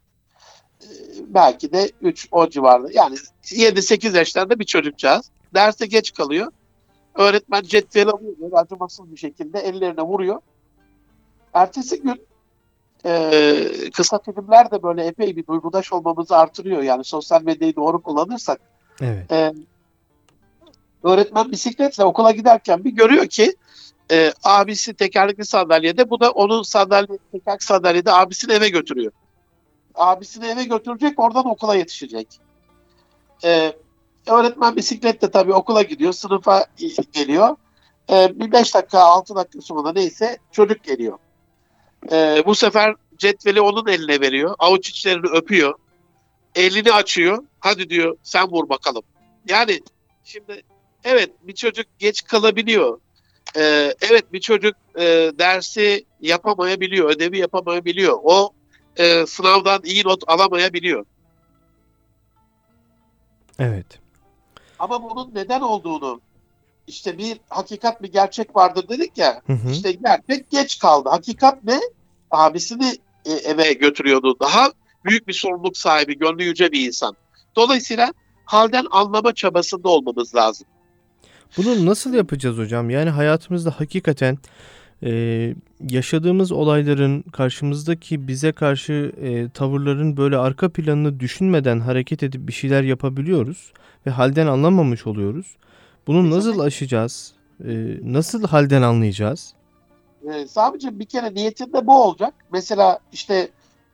[1.27, 5.31] belki de 3 o civarında yani 7-8 yaşlarında bir çocukcağız.
[5.55, 6.53] Derse geç kalıyor.
[7.15, 10.41] Öğretmen cetveli alıyor acımasız bir şekilde ellerine vuruyor.
[11.55, 12.26] Ertesi gün
[13.07, 16.83] e, kısa filmler de böyle epey bir duygudaş olmamızı artırıyor.
[16.83, 18.61] Yani sosyal medyayı doğru kullanırsak.
[19.01, 19.33] Evet.
[19.33, 19.53] E,
[21.03, 23.57] öğretmen bisikletle okula giderken bir görüyor ki
[24.11, 29.13] e, abisi tekerlekli sandalyede bu da onun sandalye, tekerlekli sandalyede abisini eve götürüyor.
[29.95, 32.41] Abisini eve götürecek oradan okula yetişecek.
[33.45, 33.73] E,
[34.27, 36.67] öğretmen bisikletle tabii okula gidiyor sınıfa
[37.13, 37.57] geliyor.
[38.11, 41.19] E, bir beş dakika altı dakika sonra neyse çocuk geliyor.
[42.13, 44.55] E, bu sefer cetveli onun eline veriyor.
[44.59, 45.75] Avuç içlerini öpüyor.
[46.55, 47.45] Elini açıyor.
[47.61, 49.03] Hadi diyor sen vur bakalım.
[49.49, 49.81] Yani
[50.25, 50.63] şimdi
[51.05, 53.01] evet bir çocuk geç kalabiliyor.
[53.57, 58.19] Ee, evet bir çocuk e, dersi yapamayabiliyor, ödevi yapamayabiliyor.
[58.23, 58.53] O
[58.97, 61.05] e, sınavdan iyi not alamayabiliyor.
[63.59, 63.87] Evet.
[64.79, 66.21] Ama bunun neden olduğunu
[66.87, 69.43] işte bir hakikat bir gerçek vardır dedik ya.
[69.47, 69.71] Hı hı.
[69.71, 71.09] İşte gerçek geç kaldı.
[71.09, 71.81] Hakikat ne?
[72.31, 74.37] Abisini e, eve götürüyordu.
[74.41, 74.73] Daha
[75.05, 77.17] büyük bir sorumluluk sahibi, gönlü yüce bir insan.
[77.57, 78.13] Dolayısıyla
[78.45, 80.67] halden anlama çabasında olmamız lazım.
[81.57, 82.91] Bunu nasıl yapacağız hocam?
[82.91, 84.39] Yani hayatımızda hakikaten
[85.03, 85.55] e,
[85.89, 92.83] yaşadığımız olayların karşımızdaki bize karşı e, tavırların böyle arka planını düşünmeden hareket edip bir şeyler
[92.83, 93.73] yapabiliyoruz
[94.07, 95.57] ve halden anlamamış oluyoruz.
[96.07, 97.33] Bunu nasıl aşacağız?
[97.61, 99.55] E, nasıl halden anlayacağız?
[100.33, 102.35] Ee, sadece bir kere niyetinde bu olacak.
[102.53, 103.49] Mesela işte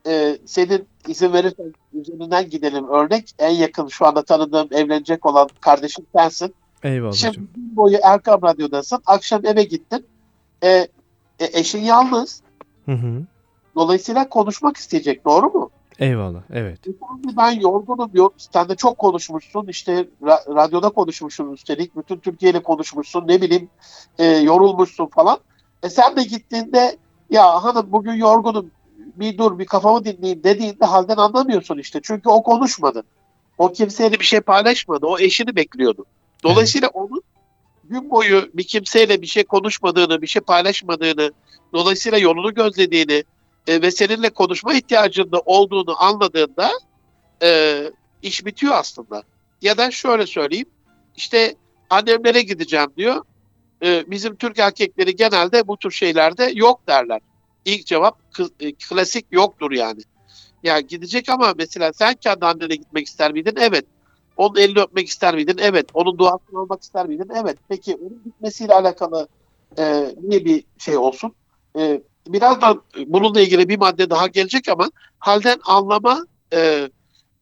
[0.07, 3.31] e, senin izin verirsen üzerinden gidelim örnek.
[3.39, 6.55] En yakın şu anda tanıdığım evlenecek olan kardeşim sensin.
[6.83, 7.47] Eyvallah Şimdi hocam.
[7.55, 9.03] gün boyu Erkam Radyo'dasın.
[9.07, 10.07] Akşam eve gittin.
[10.63, 10.89] E, e,
[11.39, 12.43] eşin yalnız.
[12.87, 13.23] Hı hı.
[13.75, 15.25] Dolayısıyla konuşmak isteyecek.
[15.25, 15.71] Doğru mu?
[15.99, 16.41] Eyvallah.
[16.53, 16.89] Evet.
[16.89, 16.91] E,
[17.37, 18.31] ben yorgunum diyor.
[18.37, 19.67] Sen de çok konuşmuşsun.
[19.67, 21.97] İşte ra- radyoda konuşmuşsun üstelik.
[21.97, 23.29] Bütün Türkiye ile konuşmuşsun.
[23.29, 23.69] Ne bileyim
[24.19, 25.39] e, yorulmuşsun falan.
[25.83, 26.97] E sen de gittiğinde
[27.31, 28.71] ya hanım bugün yorgunum.
[28.97, 32.01] Bir dur bir kafamı dinleyeyim dediğinde halden anlamıyorsun işte.
[32.03, 33.03] Çünkü o konuşmadı.
[33.59, 35.07] O kimseyle bir şey paylaşmadı.
[35.07, 36.05] O eşini bekliyordu.
[36.45, 37.23] Dolayısıyla onun
[37.85, 41.33] gün boyu bir kimseyle bir şey konuşmadığını, bir şey paylaşmadığını,
[41.73, 43.25] dolayısıyla yolunu gözlediğini
[43.67, 46.71] e, ve seninle konuşma ihtiyacında olduğunu anladığında
[47.43, 47.83] e,
[48.23, 49.23] iş bitiyor aslında.
[49.63, 50.69] Ya da şöyle söyleyeyim,
[51.17, 51.55] işte
[51.91, 53.25] annemlere gideceğim diyor.
[53.85, 57.21] e, bizim Türk erkekleri genelde bu tür şeylerde yok derler.
[57.65, 58.19] İlk cevap
[58.61, 60.01] e, klasik yoktur yani.
[60.63, 63.55] Ya gidecek ama mesela sen kendi annene gitmek ister miydin?
[63.61, 63.85] Evet.
[64.37, 65.59] Onun elini öpmek ister miydin?
[65.61, 65.87] Evet.
[65.95, 67.31] Onun duasını almak ister miydin?
[67.43, 67.59] Evet.
[67.69, 69.29] Peki onun gitmesiyle alakalı
[69.79, 71.35] e, niye bir şey olsun?
[71.79, 76.89] E, birazdan bununla ilgili bir madde daha gelecek ama halden anlama e,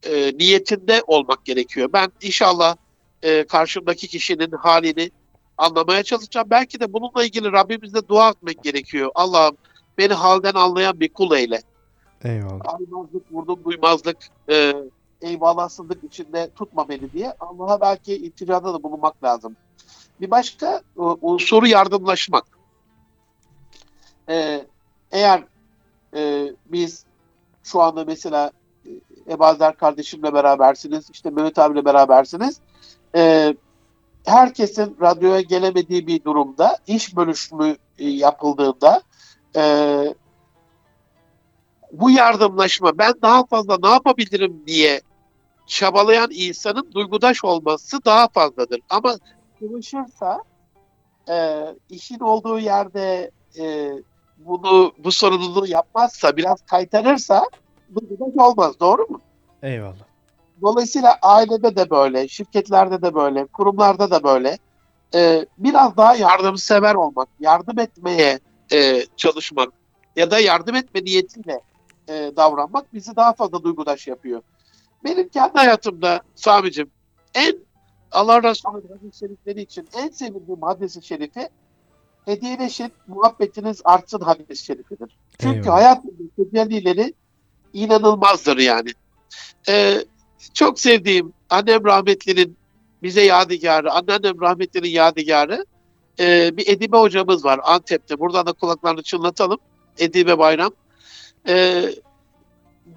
[0.03, 1.91] e, niyetinde olmak gerekiyor.
[1.93, 2.77] Ben inşallah
[3.23, 5.11] e, karşımdaki kişinin halini
[5.59, 6.51] anlamaya çalışacağım.
[6.51, 9.11] Belki de bununla ilgili Rabbimize dua etmek gerekiyor.
[9.15, 9.57] Allah'ım
[9.99, 11.63] beni halden anlayan bir kul eyle.
[12.25, 12.75] Eyvallah.
[12.75, 14.17] Aymazlık, vurdum duymazlık,
[14.51, 14.75] e,
[15.23, 19.57] eyvallahsızlık içinde tutma beni diye Allah'a belki ilticada da bulunmak lazım.
[20.21, 22.45] Bir başka e, unsuru yardımlaşmak.
[24.31, 24.67] E,
[25.11, 25.45] eğer
[26.17, 27.05] e, biz
[27.63, 28.51] şu anda mesela
[28.87, 28.91] e,
[29.33, 32.61] Ebazer kardeşimle berabersiniz, işte Mehmet abiyle berabersiniz.
[33.17, 33.55] E,
[34.27, 39.03] herkesin radyoya gelemediği bir durumda, iş bölüşümü e, yapıldığında
[39.57, 39.63] e,
[41.93, 45.01] bu yardımlaşma ben daha fazla ne yapabilirim diye
[45.67, 48.81] çabalayan insanın duygudaş olması daha fazladır.
[48.91, 49.17] Ama
[49.59, 50.43] sıvışırsa
[51.29, 53.93] e, işin olduğu yerde e,
[54.47, 57.45] bunu bu sorumluluğu yapmazsa biraz kaytarırsa
[57.95, 58.81] duygudaş olmaz.
[58.81, 59.21] Doğru mu?
[59.63, 60.11] Eyvallah.
[60.63, 64.59] Dolayısıyla ailede de böyle, şirketlerde de böyle, kurumlarda da böyle.
[65.15, 68.41] E, biraz daha yardımsever olmak, yardım etmeye
[68.73, 69.73] e, çalışmak
[70.17, 71.61] ya da yardım etme niyetiyle
[72.09, 74.43] e, davranmak bizi daha fazla duygudaş yapıyor.
[75.05, 76.91] Benim kendi hayatımda Sami'cim
[77.35, 77.57] en
[78.13, 81.49] Allah Resulü hadis şerifleri için en sevindiğim hadis-i şerifi
[82.25, 85.17] hediyeleşin, muhabbetiniz artsın hadis-i şerifidir.
[85.41, 85.77] Çünkü Eyvallah.
[85.77, 87.15] hayatımda tecellileri
[87.73, 88.91] inanılmazdır yani.
[89.69, 90.05] Ee,
[90.55, 92.57] çok sevdiğim annem rahmetlinin
[93.03, 95.65] bize yadigarı, anneannem rahmetlinin yadigarı
[96.21, 98.19] e, bir Edibe hocamız var Antep'te.
[98.19, 99.59] Buradan da kulaklarını çınlatalım.
[99.99, 100.73] Edibe Bayram.
[101.49, 101.85] Ee,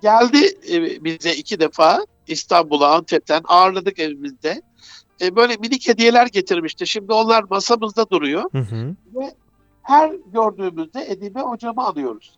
[0.01, 4.61] geldi e, bize iki defa İstanbul'a, Antep'ten ağırladık evimizde.
[5.21, 6.87] E, böyle minik hediyeler getirmişti.
[6.87, 8.95] Şimdi onlar masamızda duruyor Hı hı.
[9.15, 9.33] ve
[9.83, 12.37] her gördüğümüzde Edibe hocamı anıyoruz.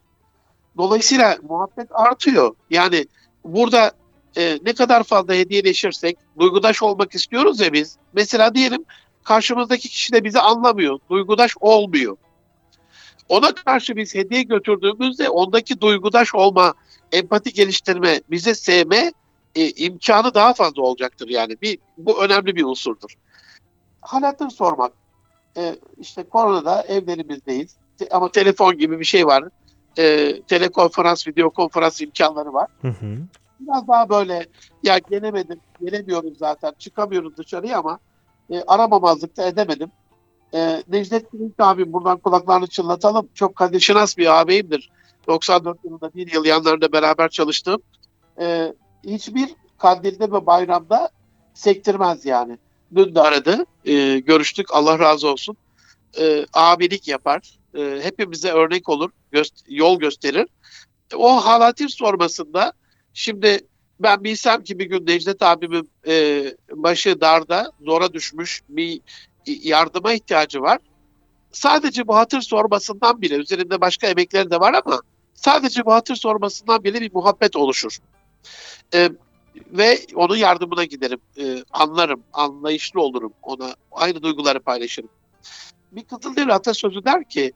[0.78, 2.56] Dolayısıyla muhabbet artıyor.
[2.70, 3.06] Yani
[3.46, 3.92] burada
[4.38, 7.98] e, ne kadar fazla hediyeleşirsek duygudaş olmak istiyoruz ya biz.
[8.14, 8.86] Mesela diyelim
[9.24, 11.00] karşımızdaki kişi de bizi anlamıyor.
[11.10, 12.18] Duygudaş olmuyor.
[13.30, 16.74] Ona karşı biz hediye götürdüğümüzde ondaki duygudaş olma,
[17.12, 19.12] empati geliştirme, bize sevme
[19.56, 21.62] e, imkanı daha fazla olacaktır yani.
[21.62, 23.18] Bir, bu önemli bir unsurdur.
[24.02, 24.94] Halatını sormak.
[25.58, 27.76] E, işte koronada evlerimizdeyiz.
[28.12, 29.44] Ama telefon gibi bir şey var.
[29.98, 32.70] E, telekonferans, video konferans imkanları var.
[32.82, 33.18] Hı hı.
[33.60, 34.46] Biraz daha böyle
[34.84, 38.00] ya gelemedim, gelemiyoruz zaten, çıkamıyoruz dışarıya ama
[38.50, 39.92] e, aramamazlık da edemedim.
[40.54, 43.30] E, Necdet Kılıç abim buradan kulaklarını çınlatalım.
[43.34, 44.92] Çok kadeşinas bir ağabeyimdir.
[45.28, 47.82] 94 yılında bir yıl yanlarında beraber çalıştım.
[48.40, 48.74] E,
[49.06, 51.10] hiçbir kandilde ve bayramda
[51.54, 52.58] sektirmez yani.
[52.96, 53.66] Dün de aradı.
[53.86, 54.74] E, görüştük.
[54.74, 55.58] Allah razı olsun.
[56.20, 57.58] E, abilik yapar.
[57.78, 59.12] E, hepimize örnek olur.
[59.32, 60.48] göst- yol gösterir.
[61.16, 62.74] O halatir sormasında
[63.14, 63.60] şimdi
[64.00, 69.02] ben bilsem ki bir gün Necdet abimin e, başı darda, zora düşmüş bir
[69.48, 70.80] yardıma ihtiyacı var.
[71.52, 75.02] Sadece bu hatır sormasından bile, üzerinde başka emekleri de var ama
[75.34, 78.00] sadece bu hatır sormasından bile bir muhabbet oluşur.
[78.94, 79.10] E,
[79.72, 85.10] ve onun yardımına giderim, e, anlarım, anlayışlı olurum ona, aynı duyguları paylaşırım.
[85.92, 87.54] Bir Kızılderili atasözü der ki,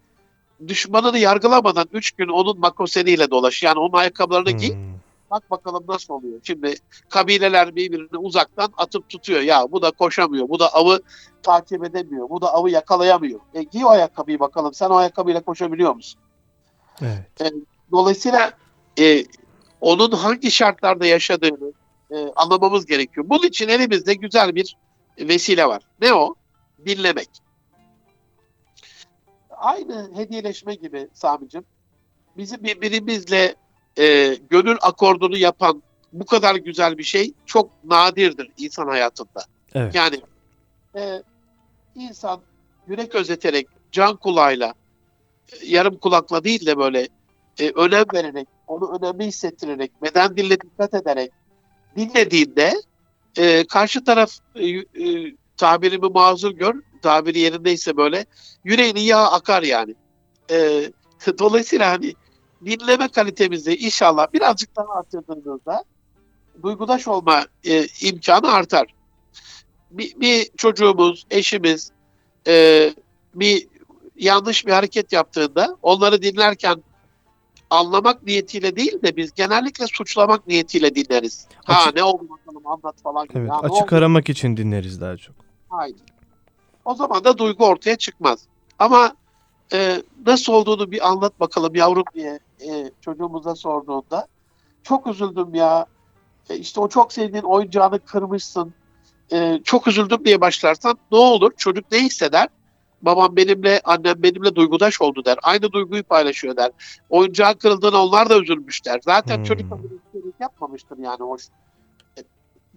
[0.67, 3.63] düşmanını yargılamadan üç gün onun makoseniyle dolaş.
[3.63, 4.93] Yani onun ayakkabılarını giy, Hmm.
[5.31, 6.39] bak bakalım nasıl oluyor.
[6.43, 6.75] Şimdi
[7.09, 9.41] kabileler birbirini uzaktan atıp tutuyor.
[9.41, 11.01] Ya bu da koşamıyor, bu da avı
[11.43, 13.39] takip edemiyor, bu da avı yakalayamıyor.
[13.53, 16.21] E giy o ayakkabıyı bakalım, sen o ayakkabıyla koşabiliyor musun?
[17.01, 17.53] Evet.
[17.91, 18.51] Dolayısıyla
[18.99, 19.25] e,
[19.81, 21.73] onun hangi şartlarda yaşadığını
[22.11, 23.25] e, anlamamız gerekiyor.
[23.29, 24.77] Bunun için elimizde güzel bir
[25.19, 25.81] vesile var.
[26.01, 26.35] Ne o?
[26.85, 27.29] Dinlemek.
[29.49, 31.65] Aynı hediyeleşme gibi Sami'cim.
[32.37, 33.55] Bizim birbirimizle
[33.97, 39.45] e, gönül akordunu yapan bu kadar güzel bir şey çok nadirdir insan hayatında.
[39.73, 39.95] Evet.
[39.95, 40.21] Yani
[40.95, 41.23] e,
[41.95, 42.41] insan
[42.87, 44.73] yürek özeterek, can kulağıyla,
[45.51, 47.07] e, yarım kulakla değil de böyle
[47.59, 51.31] e, önem vererek, onu önemli hissettirerek, beden diline dikkat ederek
[51.97, 52.73] dinlediğinde
[53.37, 54.85] e, karşı taraf e, e,
[55.57, 58.25] tabirimi mazur gör, tabiri yerindeyse böyle
[58.63, 59.95] yüreğinin yağı akar yani.
[60.51, 60.91] E,
[61.39, 62.13] dolayısıyla hani
[62.65, 65.83] dinleme kalitemizi inşallah birazcık daha arttırdığımızda
[66.63, 68.93] duygudaş olma e, imkanı artar.
[69.91, 71.91] Bir, bir çocuğumuz, eşimiz
[72.47, 72.93] e,
[73.35, 73.67] bir
[74.15, 76.83] yanlış bir hareket yaptığında onları dinlerken
[77.69, 81.47] anlamak niyetiyle değil de biz genellikle suçlamak niyetiyle dinleriz.
[81.65, 83.37] Ha Açık- ne oldu bakalım anlat falan gibi.
[83.39, 85.35] Evet, Ya açık aramak için dinleriz daha çok.
[85.69, 85.99] Aynen.
[86.85, 88.39] O zaman da duygu ortaya çıkmaz.
[88.79, 89.13] Ama
[89.73, 92.39] e, nasıl olduğunu bir anlat bakalım yavrum diye
[92.69, 94.27] e, çocuğumuza sorduğunda
[94.83, 95.85] çok üzüldüm ya.
[96.49, 98.73] E, işte o çok sevdiğin oyuncağını kırmışsın.
[99.31, 101.51] E, çok üzüldüm diye başlarsan ne olur?
[101.57, 102.47] Çocuk ne hisseder?
[103.01, 105.37] Babam benimle, annem benimle duygudaş oldu der.
[105.43, 106.71] Aynı duyguyu paylaşıyor der.
[107.09, 108.99] Oyuncağın kırıldığına onlar da üzülmüşler.
[109.03, 109.43] Zaten Hmm.
[109.43, 111.19] çocuk isteyerek yapmamıştır yani.
[112.17, 112.21] E,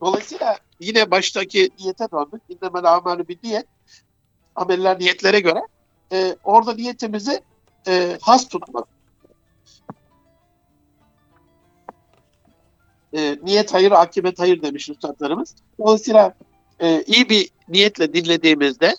[0.00, 2.42] Dolayısıyla yine baştaki niyete döndük.
[2.48, 3.66] İnnemel amelü bir niyet.
[4.56, 5.60] Ameller niyetlere göre.
[6.12, 7.40] E, orada niyetimizi
[7.88, 8.88] e, has tutmak.
[13.16, 15.54] E, niyet hayır, akibet hayır demiş üstadlarımız.
[15.78, 16.34] Dolayısıyla
[16.80, 18.96] e, iyi bir niyetle dinlediğimizde,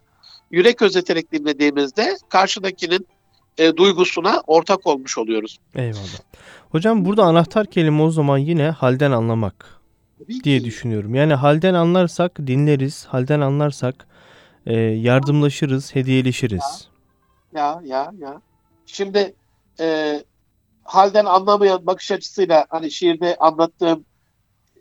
[0.54, 3.08] yürek özeterek dinlediğimizde karşıdakinin
[3.58, 5.58] e, duygusuna ortak olmuş oluyoruz.
[5.76, 6.20] Eyvallah.
[6.70, 9.82] Hocam burada anahtar kelime o zaman yine halden anlamak
[10.20, 10.66] Tabii diye ki.
[10.66, 11.16] düşünüyorum.
[11.16, 14.08] Yani halden anlarsak dinleriz, halden anlarsak
[14.66, 16.88] e, yardımlaşırız, hediyeleşiriz.
[17.54, 18.42] Ya ya ya.
[18.86, 19.34] Şimdi
[19.80, 20.20] e,
[20.84, 24.06] halden anlamayan bakış açısıyla hani şiirde anlattığım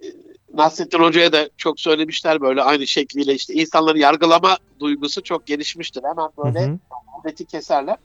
[0.02, 0.06] e,
[0.54, 6.02] Nasrettin Hoca'ya da çok söylemişler böyle aynı şekliyle işte insanların yargılama duygusu çok gelişmiştir.
[6.04, 7.96] Hemen böyle muhabbeti keserler.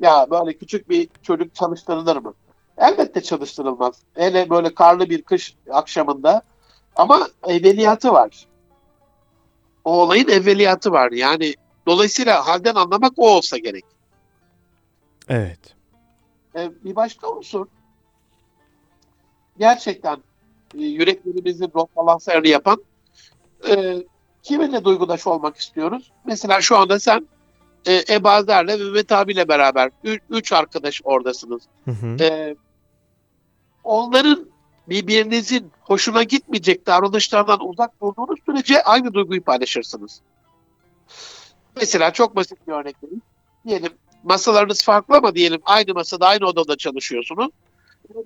[0.00, 2.34] Ya böyle küçük bir çocuk çalıştırılır mı?
[2.78, 3.94] Elbette çalıştırılmaz.
[4.14, 6.42] Hele böyle karlı bir kış akşamında
[6.96, 8.46] ama evveliyatı var.
[9.84, 11.12] O olayın evveliyatı var.
[11.12, 11.54] Yani
[11.86, 13.84] dolayısıyla halden anlamak o olsa gerek.
[15.28, 15.74] Evet.
[16.54, 17.66] E, bir başka unsur
[19.58, 20.18] gerçekten
[20.78, 22.82] e, yüreklerimizin rol balanslarını yapan
[23.68, 23.96] e,
[24.42, 26.12] kiminle duygudaş olmak istiyoruz?
[26.26, 27.28] Mesela şu anda sen
[27.86, 31.62] e, Ebazer'le ve Mehmet abiyle beraber ü- üç arkadaş oradasınız.
[31.84, 32.16] Hı hı.
[32.24, 32.56] E,
[33.84, 34.46] onların
[34.88, 40.20] birbirinizin hoşuna gitmeyecek davranışlardan uzak durduğunuz sürece aynı duyguyu paylaşırsınız.
[41.76, 43.22] Mesela çok basit bir örnek vereyim.
[43.66, 43.92] Diyelim
[44.22, 47.50] masalarınız farklı ama diyelim aynı masada aynı odada çalışıyorsunuz.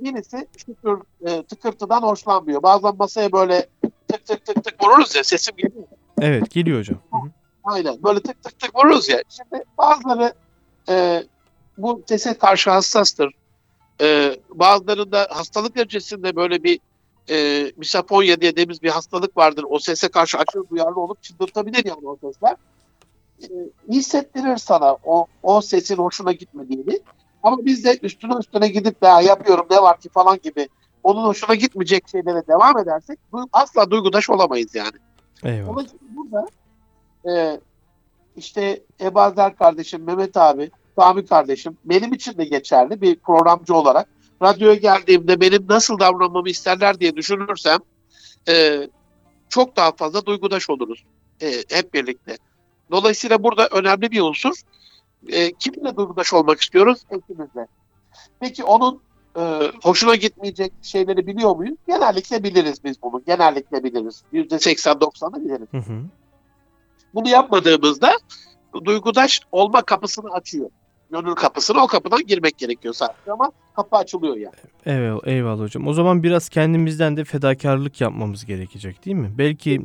[0.00, 2.62] Birisi şükür e, tıkırtıdan hoşlanmıyor.
[2.62, 3.66] Bazen masaya böyle
[4.08, 5.84] tık tık tık tık vururuz ya sesim geliyor.
[6.20, 6.98] Evet, geliyor hocam.
[7.10, 7.30] Hı hı.
[7.64, 9.22] Aynen böyle tık tık tık vururuz ya.
[9.28, 10.34] Şimdi bazıları
[10.88, 11.24] e,
[11.78, 13.34] bu sese karşı hassastır.
[14.00, 16.80] E, bazılarında hastalık derecesinde böyle bir
[17.30, 19.64] e, misaponya dediğimiz bir hastalık vardır.
[19.68, 22.56] O sese karşı aşırı duyarlı olup çıldırtabilir yani o sesler.
[23.42, 23.48] E,
[23.88, 27.00] hissettirir sana o, o sesin hoşuna gitmediğini.
[27.47, 30.68] Ama biz de üstüne üstüne gidip daha yapıyorum ne var ki falan gibi
[31.03, 33.18] onun hoşuna gitmeyecek şeylere devam edersek
[33.53, 34.97] asla duygudaş olamayız yani.
[35.44, 35.72] Eyvallah.
[35.72, 36.47] Dolayısıyla burada
[37.28, 37.61] e,
[38.36, 44.09] işte Ebazer kardeşim, Mehmet abi, Sami kardeşim benim için de geçerli bir programcı olarak.
[44.42, 47.78] Radyoya geldiğimde benim nasıl davranmamı isterler diye düşünürsem
[48.49, 48.88] e,
[49.49, 51.05] çok daha fazla duygudaş oluruz
[51.42, 52.38] e, hep birlikte.
[52.90, 54.55] Dolayısıyla burada önemli bir unsur.
[55.28, 56.98] E, kiminle duygudaş olmak istiyoruz?
[57.10, 57.66] Ekimizle.
[58.40, 59.00] Peki onun
[59.38, 59.42] e,
[59.82, 61.76] hoşuna gitmeyecek şeyleri biliyor muyuz?
[61.86, 63.22] Genellikle biliriz biz bunu.
[63.26, 64.22] Genellikle biliriz.
[64.32, 65.68] %80-90'ı biliriz.
[65.70, 66.02] Hı hı.
[67.14, 68.12] Bunu yapmadığımızda
[68.84, 70.70] duygudaş olma kapısını açıyor.
[71.10, 74.54] Gönül kapısını o kapıdan girmek gerekiyor sadece ama kapı açılıyor yani.
[74.86, 75.86] Evet, eyvallah hocam.
[75.86, 79.32] O zaman biraz kendimizden de fedakarlık yapmamız gerekecek değil mi?
[79.38, 79.80] Belki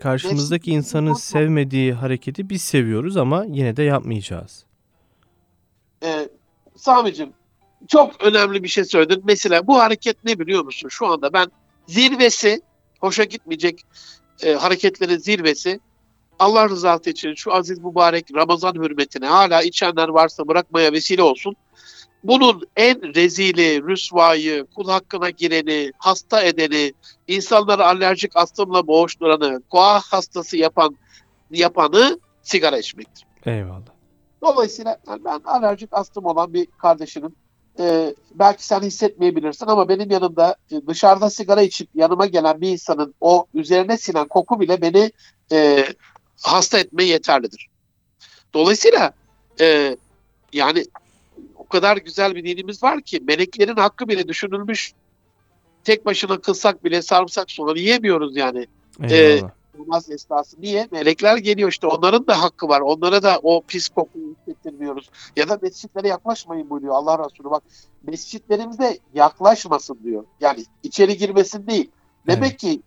[0.00, 4.64] karşımızdaki insanın sevmediği hareketi biz seviyoruz ama yine de yapmayacağız.
[6.82, 7.32] Sami'cim
[7.88, 9.22] çok önemli bir şey söyledin.
[9.24, 10.88] Mesela bu hareket ne biliyor musun?
[10.88, 11.46] Şu anda ben
[11.86, 12.60] zirvesi,
[13.00, 13.82] hoşa gitmeyecek
[14.42, 15.80] e, hareketlerin zirvesi
[16.38, 21.56] Allah rızası için şu aziz mübarek Ramazan hürmetine hala içenler varsa bırakmaya vesile olsun.
[22.24, 26.92] Bunun en rezili, rüsvayı, kul hakkına gireni, hasta edeni,
[27.28, 30.96] insanları alerjik astımla boğuşturanı, koa hastası yapan
[31.50, 33.26] yapanı sigara içmektir.
[33.46, 34.01] Eyvallah.
[34.42, 37.34] Dolayısıyla ben alerjik astım olan bir kardeşinim.
[37.78, 43.14] Ee, belki sen hissetmeyebilirsin ama benim yanımda e, dışarıda sigara içip yanıma gelen bir insanın
[43.20, 45.12] o üzerine sinen koku bile beni
[45.52, 45.86] e,
[46.42, 47.68] hasta etmeye yeterlidir.
[48.54, 49.12] Dolayısıyla
[49.60, 49.96] e,
[50.52, 50.84] yani
[51.56, 54.92] o kadar güzel bir dinimiz var ki meleklerin hakkı bile düşünülmüş.
[55.84, 58.66] Tek başına kılsak bile sarımsak soğanı yiyemiyoruz yani
[59.02, 59.50] Eyvallah.
[59.78, 60.56] Namaz esnası.
[60.60, 60.88] Niye?
[60.90, 62.80] Melekler geliyor işte onların da hakkı var.
[62.80, 65.10] Onlara da o pis kokuyu hissettirmiyoruz.
[65.36, 67.50] Ya da mescitlere yaklaşmayın buyuruyor Allah Resulü.
[67.50, 67.62] Bak
[68.02, 70.24] mescitlerimize yaklaşmasın diyor.
[70.40, 71.90] Yani içeri girmesin değil.
[72.26, 72.82] Demek ki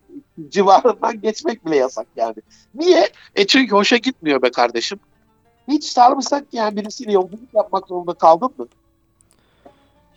[0.49, 2.35] civarından geçmek bile yasak yani.
[2.75, 3.09] Niye?
[3.35, 4.99] E çünkü hoşa gitmiyor be kardeşim.
[5.67, 8.67] Hiç sarımsak yiyen birisiyle yolculuk yapmak zorunda kaldın mı?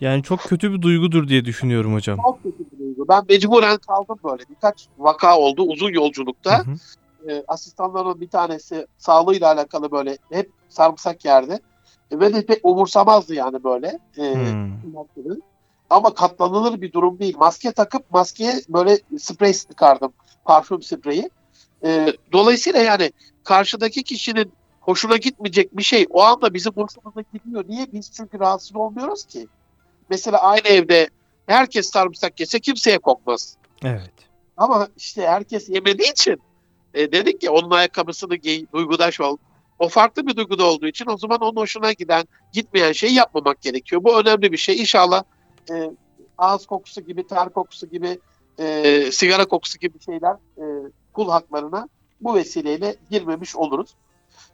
[0.01, 2.17] Yani çok kötü bir duygudur diye düşünüyorum hocam.
[2.17, 3.07] Çok kötü bir duygu.
[3.07, 4.43] Ben mecburen kaldım böyle.
[4.49, 6.59] Birkaç vaka oldu uzun yolculukta.
[6.59, 7.31] Hı hı.
[7.31, 11.59] e, asistanlarımın bir tanesi sağlığıyla alakalı böyle hep sarımsak yerdi.
[12.11, 13.99] E, ve de pek umursamazdı yani böyle.
[14.17, 14.69] E, Hmm.
[15.89, 17.35] Ama katlanılır bir durum değil.
[17.37, 20.13] Maske takıp maskeye böyle sprey sıkardım.
[20.45, 21.29] Parfüm spreyi.
[21.83, 23.11] E, dolayısıyla yani
[23.43, 27.65] karşıdaki kişinin hoşuna gitmeyecek bir şey o anda bizim hoşumuza gidiyor.
[27.67, 27.87] Niye?
[27.93, 29.47] Biz çünkü rahatsız olmuyoruz ki.
[30.09, 31.09] Mesela aynı evde
[31.47, 33.55] herkes sarımsak yese kimseye kokmaz.
[33.83, 34.11] Evet.
[34.57, 36.41] Ama işte herkes yemediği için
[36.93, 39.37] e, dedik ki onun ayakkabısını giy, duygudaş ol.
[39.79, 44.03] O farklı bir duyguda olduğu için o zaman onun hoşuna giden, gitmeyen şeyi yapmamak gerekiyor.
[44.03, 44.79] Bu önemli bir şey.
[44.79, 45.23] İnşallah
[45.71, 45.91] e,
[46.37, 48.19] ağız kokusu gibi, ter kokusu gibi,
[48.59, 50.63] e, sigara kokusu gibi şeyler e,
[51.13, 51.89] kul haklarına
[52.21, 53.95] bu vesileyle girmemiş oluruz.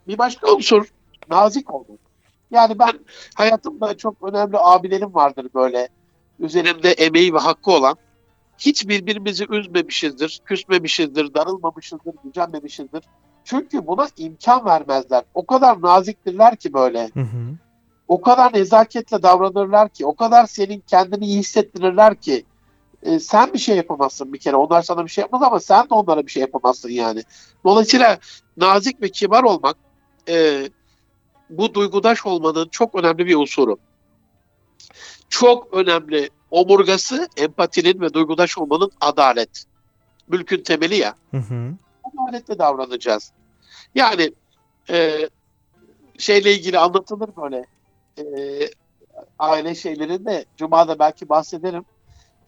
[0.08, 0.86] Bir başka unsur
[1.30, 2.05] nazik olmak.
[2.50, 2.92] Yani ben
[3.34, 5.88] hayatımda çok önemli abilerim vardır böyle
[6.38, 7.96] üzerimde emeği ve hakkı olan
[8.58, 13.04] hiç birbirimizi üzmemişizdir, küsmemişizdir, darılmamışızdır, gücenmemişizdir.
[13.44, 15.24] Çünkü buna imkan vermezler.
[15.34, 17.10] O kadar naziktirler ki böyle.
[17.14, 17.56] Hı hı.
[18.08, 22.44] O kadar nezaketle davranırlar ki, o kadar senin kendini iyi hissettirirler ki
[23.02, 24.56] e, sen bir şey yapamazsın bir kere.
[24.56, 27.22] Onlar sana bir şey yapmaz ama sen de onlara bir şey yapamazsın yani.
[27.64, 28.18] Dolayısıyla
[28.56, 29.76] nazik ve kibar olmak
[30.28, 30.68] e,
[31.50, 33.78] bu duygudaş olmanın çok önemli bir unsuru.
[35.28, 39.64] Çok önemli omurgası empatinin ve duygudaş olmanın adalet.
[40.28, 41.14] Mülkün temeli ya.
[41.30, 41.74] Hı hı.
[42.04, 43.32] Adaletle davranacağız.
[43.94, 44.32] Yani
[44.90, 45.28] e,
[46.18, 47.64] şeyle ilgili anlatılır böyle
[48.18, 48.24] e,
[49.38, 51.84] aile şeylerinde Cuma'da belki bahsederim.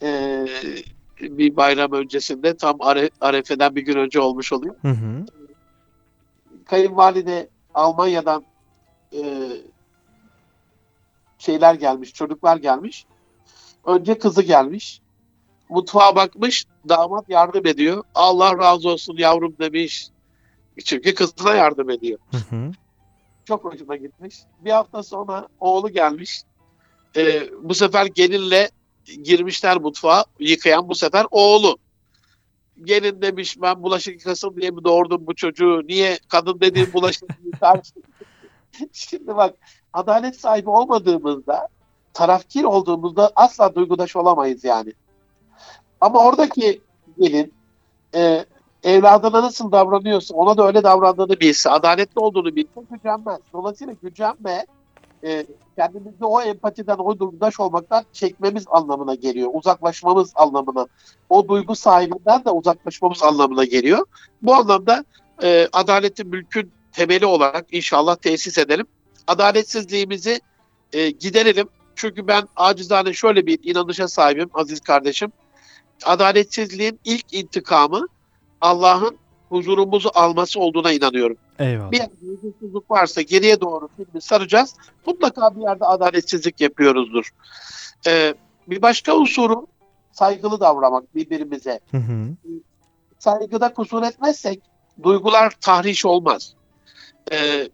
[0.02, 0.46] E,
[1.20, 4.74] bir bayram öncesinde tam Are- Arefe'den bir gün önce olmuş oluyor.
[4.82, 5.26] Hı hı.
[6.64, 8.44] Kayınvalide Almanya'dan
[9.12, 9.50] e,
[11.38, 13.06] şeyler gelmiş, çocuklar gelmiş.
[13.84, 15.00] Önce kızı gelmiş.
[15.68, 18.04] Mutfağa bakmış, damat yardım ediyor.
[18.14, 20.08] Allah razı olsun yavrum demiş.
[20.84, 22.18] Çünkü kızına yardım ediyor.
[22.30, 22.72] Hı hı.
[23.44, 24.36] Çok hoşuma gitmiş.
[24.60, 26.42] Bir hafta sonra oğlu gelmiş.
[27.16, 28.70] Ee, bu sefer gelinle
[29.22, 30.24] girmişler mutfağa.
[30.38, 31.78] Yıkayan bu sefer oğlu.
[32.84, 35.82] Gelin demiş ben bulaşık yıkasın diye mi doğurdum bu çocuğu?
[35.84, 37.80] Niye kadın dediğin bulaşık yıkar?
[38.92, 39.54] Şimdi bak
[39.92, 41.68] adalet sahibi olmadığımızda
[42.14, 44.92] tarafkir olduğumuzda asla duygudaş olamayız yani.
[46.00, 46.80] Ama oradaki
[47.18, 47.52] gelin
[48.14, 48.44] e,
[48.82, 53.38] evladına nasıl davranıyorsa ona da öyle davrandığını bilse, adaletli olduğunu bilse gücenmez.
[53.52, 54.66] Dolayısıyla gücenme
[55.24, 59.50] e, kendimizde o empatiden, o duygudaş olmaktan çekmemiz anlamına geliyor.
[59.52, 60.86] Uzaklaşmamız anlamına.
[61.28, 64.06] O duygu sahibinden de uzaklaşmamız anlamına geliyor.
[64.42, 65.04] Bu anlamda
[65.42, 68.86] e, adaletin mülkün temeli olarak inşallah tesis edelim.
[69.26, 70.40] Adaletsizliğimizi
[70.92, 71.68] e, giderelim.
[71.94, 75.32] Çünkü ben acizane şöyle bir inanışa sahibim aziz kardeşim.
[76.04, 78.06] Adaletsizliğin ilk intikamı
[78.60, 79.18] Allah'ın
[79.48, 81.36] huzurumuzu alması olduğuna inanıyorum.
[81.58, 81.90] Eyvallah.
[81.90, 84.74] Bir yerde huzursuzluk varsa geriye doğru filmi saracağız.
[85.06, 87.30] Mutlaka bir yerde adaletsizlik yapıyoruzdur.
[88.06, 88.34] Ee,
[88.68, 89.66] bir başka unsuru
[90.12, 91.80] saygılı davranmak birbirimize.
[91.90, 92.36] Hı hı.
[93.18, 94.60] Saygıda kusur etmezsek
[95.02, 96.54] duygular tahriş olmaz.
[97.32, 97.68] Ee,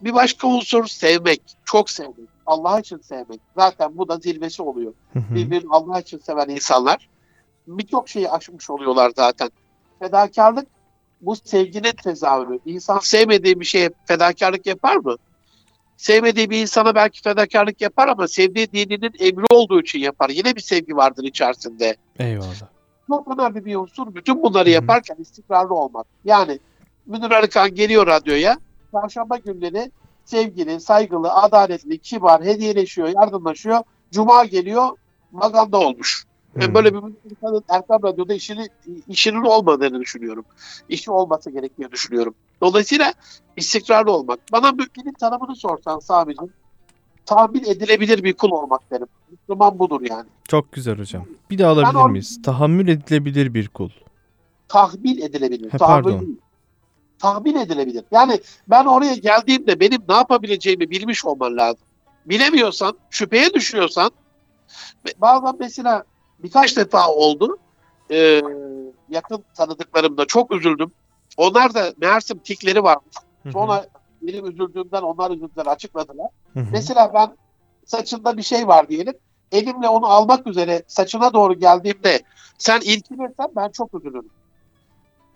[0.00, 3.40] bir başka unsur sevmek, çok sevmek, Allah için sevmek.
[3.56, 4.92] Zaten bu da zirvesi oluyor.
[5.14, 7.08] Birbirini Allah için seven insanlar
[7.66, 9.50] birçok şeyi aşmış oluyorlar zaten.
[9.98, 10.66] Fedakarlık
[11.20, 12.58] bu sevginin tezahürü.
[12.66, 15.16] İnsan sevmediği bir şeye fedakarlık yapar mı?
[15.96, 20.28] Sevmediği bir insana belki fedakarlık yapar ama sevdiği dininin emri olduğu için yapar.
[20.28, 21.96] Yine bir sevgi vardır içerisinde.
[22.18, 22.54] Eyvallah.
[23.06, 24.14] Çok önemli bir unsur.
[24.14, 24.74] Bütün bunları Hı hı.
[24.74, 26.06] yaparken istikrarlı olmak.
[26.24, 26.58] Yani
[27.06, 28.58] Münir Arıkan geliyor radyoya.
[28.92, 29.90] Çarşamba günleri
[30.24, 33.78] sevgili, saygılı, adaletli, kibar, hediyeleşiyor, yardımlaşıyor.
[34.10, 34.88] Cuma geliyor,
[35.32, 36.24] maganda olmuş.
[36.56, 36.98] Ben böyle bir
[37.30, 38.68] insanın Erkam Radyo'da işini,
[39.08, 40.44] işinin olmadığını düşünüyorum.
[40.88, 42.34] İşi olması gerektiğini düşünüyorum.
[42.60, 43.14] Dolayısıyla
[43.56, 44.40] istikrarlı olmak.
[44.52, 46.50] Bana müminin tanımını sorsan Sami'cim,
[47.26, 49.06] tahmin edilebilir bir kul olmak derim.
[49.30, 50.28] Müslüman budur yani.
[50.48, 51.24] Çok güzel hocam.
[51.50, 52.42] Bir daha alabilir or- miyiz?
[52.42, 53.90] Tahammül edilebilir bir kul.
[54.68, 55.72] Tahmin edilebilir.
[55.72, 56.20] He, Tahammül pardon.
[56.20, 56.36] değil.
[57.22, 58.04] Tahmin edilebilir.
[58.10, 61.86] Yani ben oraya geldiğimde benim ne yapabileceğimi bilmiş olman lazım.
[62.26, 64.10] Bilemiyorsan, şüpheye düşüyorsan
[65.18, 66.04] bazen mesela
[66.38, 67.58] birkaç defa oldu.
[68.10, 68.42] Ee,
[69.08, 70.92] yakın tanıdıklarımda çok üzüldüm.
[71.36, 72.82] Onlar da meğersem tikleri
[73.48, 73.52] hı.
[73.52, 73.86] Sonra
[74.22, 76.28] benim üzüldüğümden onlar üzüldüler açıkladılar.
[76.52, 76.66] Hı hı.
[76.72, 77.36] Mesela ben
[77.86, 79.14] saçında bir şey var diyelim.
[79.52, 82.20] Elimle onu almak üzere saçına doğru geldiğimde
[82.58, 84.30] sen ilgilenirsen ben çok üzülürüm.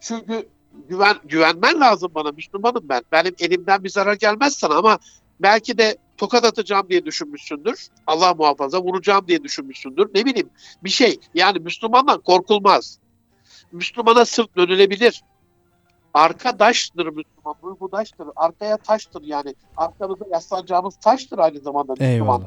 [0.00, 0.48] Çünkü
[0.88, 3.02] güven güvenmen lazım bana Müslümanım ben.
[3.12, 4.98] Benim elimden bir zarar gelmez sana ama
[5.40, 7.86] belki de tokat atacağım diye düşünmüşsündür.
[8.06, 10.10] Allah muhafaza vuracağım diye düşünmüşsündür.
[10.14, 10.50] Ne bileyim
[10.84, 11.20] bir şey.
[11.34, 12.98] Yani Müslümandan korkulmaz.
[13.72, 15.22] Müslümana sırt dönülebilir.
[16.14, 18.26] Arkadaştır Müslüman, duygudaştır.
[18.36, 19.54] Arkaya taştır yani.
[19.76, 22.10] Arkamızda yaslanacağımız taştır aynı zamanda Müslüman.
[22.10, 22.46] Eyvallah.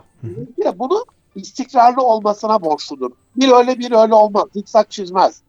[0.80, 1.05] Bunu
[1.36, 3.11] istikrarlı olmasına borçludur.
[3.36, 4.43] Bir öyle bir öyle olmaz.
[4.53, 5.41] Zikzak çizmez.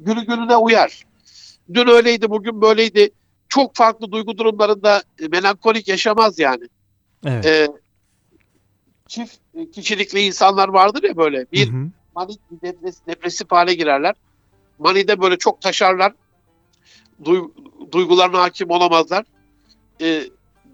[0.00, 1.05] Günü gününe uyar.
[1.74, 3.10] Dün öyleydi, bugün böyleydi.
[3.48, 6.64] Çok farklı duygu durumlarında e, melankolik yaşamaz yani.
[7.26, 7.46] Evet.
[7.46, 7.68] Ee,
[9.08, 11.46] çift e, kişilikli insanlar vardır ya böyle.
[11.52, 11.90] Bir Hı hı.
[12.14, 14.14] manik bir depres- depresif hale girerler.
[14.78, 16.12] Manide böyle çok taşarlar.
[17.24, 17.50] Duy-
[17.92, 19.24] duygularına hakim olamazlar.
[20.00, 20.22] Ee,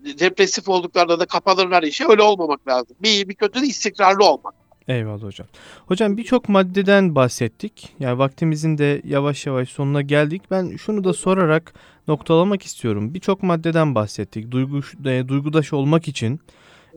[0.04, 2.08] depresif olduklarında da kapanırlar işe.
[2.08, 2.96] Öyle olmamak lazım.
[3.02, 4.54] Bir iyi bir kötü de istikrarlı olmak.
[4.88, 5.46] Eyvallah hocam.
[5.86, 7.88] Hocam birçok maddeden bahsettik.
[8.00, 10.42] Yani vaktimizin de yavaş yavaş sonuna geldik.
[10.50, 11.74] Ben şunu da sorarak
[12.08, 13.14] noktalamak istiyorum.
[13.14, 14.50] Birçok maddeden bahsettik.
[14.50, 16.40] Duygu, e, duygudaş olmak için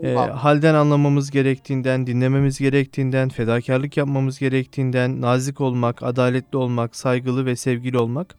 [0.03, 7.55] e, halden anlamamız gerektiğinden, dinlememiz gerektiğinden, fedakarlık yapmamız gerektiğinden, nazik olmak, adaletli olmak, saygılı ve
[7.55, 8.35] sevgili olmak.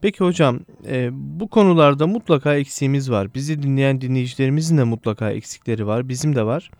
[0.00, 3.34] Peki hocam e, bu konularda mutlaka eksiğimiz var.
[3.34, 6.08] Bizi dinleyen dinleyicilerimizin de mutlaka eksikleri var.
[6.08, 6.70] Bizim de var.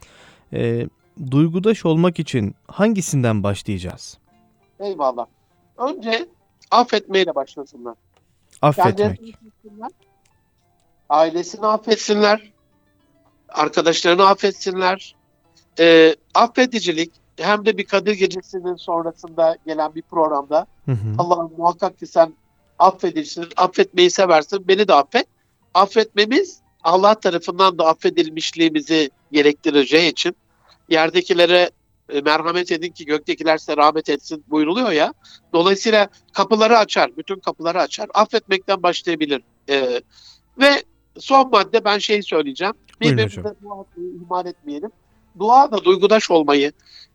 [0.53, 0.87] E,
[1.31, 4.19] duygudaş olmak için hangisinden başlayacağız?
[4.81, 5.27] Eyvallah.
[5.79, 6.29] Önce
[6.71, 7.95] affetmeyle başlasınlar.
[8.63, 9.21] Affetmek.
[9.21, 9.91] Affetsinler.
[11.09, 12.53] Ailesini affetsinler.
[13.49, 15.15] Arkadaşlarını affetsinler.
[15.79, 21.15] Ee, affedicilik hem de bir Kadir Gecesi'nin sonrasında gelen bir programda Hı hı.
[21.19, 22.35] Allah'ım muhakkak ki sen
[22.79, 25.27] affedicisin, affetmeyi seversin, beni de affet.
[25.75, 30.37] Affetmemiz Allah tarafından da affedilmişliğimizi gerektireceği için
[30.93, 31.71] yerdekilere
[32.09, 35.15] e, merhamet edin ki göktekiler size rahmet etsin buyruluyor ya.
[35.53, 38.09] Dolayısıyla kapıları açar, bütün kapıları açar.
[38.15, 39.43] Affetmekten başlayabilir.
[39.69, 40.01] Ee,
[40.59, 40.83] ve
[41.19, 42.75] son madde ben şey söyleyeceğim.
[43.01, 44.91] Birbirimize dua ihmal etmeyelim.
[45.39, 46.73] Dua da duygudaş olmayı.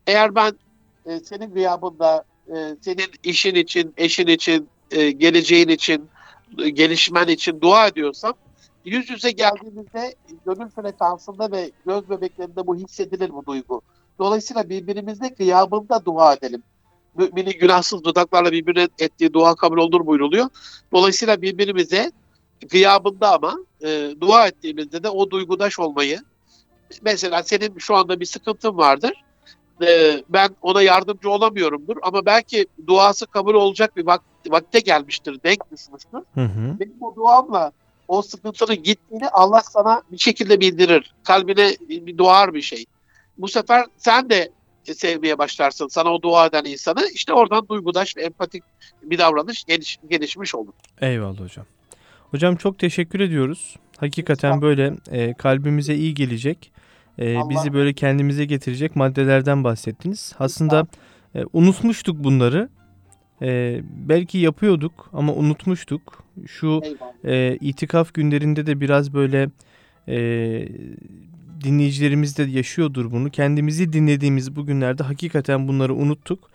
[0.07, 0.53] Eğer ben
[1.05, 6.09] e, senin gıyabında e, senin işin için, eşin için, e, geleceğin için,
[6.59, 8.33] e, gelişmen için dua ediyorsam
[8.87, 10.15] yüz yüze geldiğimizde
[10.45, 13.81] gönül frekansında ve göz bebeklerinde bu hissedilir bu duygu.
[14.19, 16.63] Dolayısıyla birbirimizle gıyabında dua edelim.
[17.17, 20.49] Müminin günahsız dudaklarla birbirine ettiği dua kabul olur buyruluyor.
[20.91, 22.11] Dolayısıyla birbirimize
[22.69, 26.19] gıyabında ama e, dua ettiğimizde de o duygudaş olmayı
[27.01, 29.23] mesela senin şu anda bir sıkıntın vardır.
[29.81, 35.71] E, ben ona yardımcı olamıyorumdur ama belki duası kabul olacak bir vak vakte gelmiştir, denk
[35.71, 36.19] düşmüştür.
[36.33, 36.79] Hı hı.
[36.79, 37.71] Benim o duamla
[38.07, 41.13] o sıkıntının gittiğini Allah sana bir şekilde bildirir.
[41.23, 42.85] Kalbine bir doğar bir şey.
[43.37, 44.51] Bu sefer sen de
[44.93, 47.07] sevmeye başlarsın sana o dua eden insanı.
[47.13, 48.63] İşte oradan duygudaş ve empatik
[49.03, 50.73] bir davranış geliş, gelişmiş olur.
[51.01, 51.65] Eyvallah hocam.
[52.31, 53.75] Hocam çok teşekkür ediyoruz.
[53.97, 56.71] Hakikaten böyle e, kalbimize iyi gelecek,
[57.19, 60.33] e, bizi böyle kendimize getirecek maddelerden bahsettiniz.
[60.39, 60.87] Aslında
[61.35, 62.69] e, unutmuştuk bunları.
[63.41, 66.23] E, belki yapıyorduk ama unutmuştuk.
[66.47, 66.81] Şu
[67.25, 69.49] e, itikaf günlerinde de biraz böyle
[70.07, 70.17] e,
[71.63, 73.31] dinleyicilerimiz de yaşıyordur bunu.
[73.31, 76.49] Kendimizi dinlediğimiz bu günlerde hakikaten bunları unuttuk.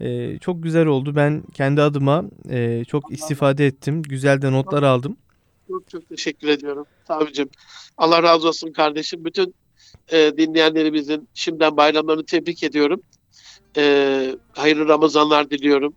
[0.00, 1.16] E, çok güzel oldu.
[1.16, 4.02] Ben kendi adıma e, çok istifade ettim.
[4.02, 5.16] Güzel de notlar aldım.
[5.68, 6.86] Çok çok teşekkür ediyorum.
[7.08, 7.48] Savcım.
[7.98, 9.24] Allah razı olsun kardeşim.
[9.24, 9.54] Bütün
[10.12, 13.02] e, dinleyenlerimizin şimdiden bayramlarını tebrik ediyorum.
[13.76, 15.94] E, hayırlı Ramazanlar diliyorum.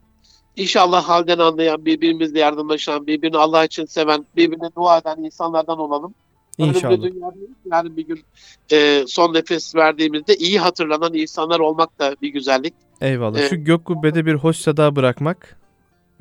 [0.56, 6.14] İnşallah halden anlayan, birbirimizle yardımlaşan, birbirini Allah için seven, birbirine dua eden insanlardan olalım.
[6.58, 6.94] İnşallah.
[6.94, 7.50] Ölümlü dünyadayız.
[7.72, 8.24] Yani bir gün
[8.72, 12.74] e, son nefes verdiğimizde iyi hatırlanan insanlar olmak da bir güzellik.
[13.02, 13.40] Eyvallah.
[13.40, 13.50] Evet.
[13.50, 15.58] Şu gök kubbede bir hoş sada bırakmak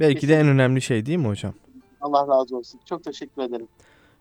[0.01, 1.55] belki de en önemli şey değil mi hocam?
[2.01, 2.81] Allah razı olsun.
[2.85, 3.69] Çok teşekkür ederim.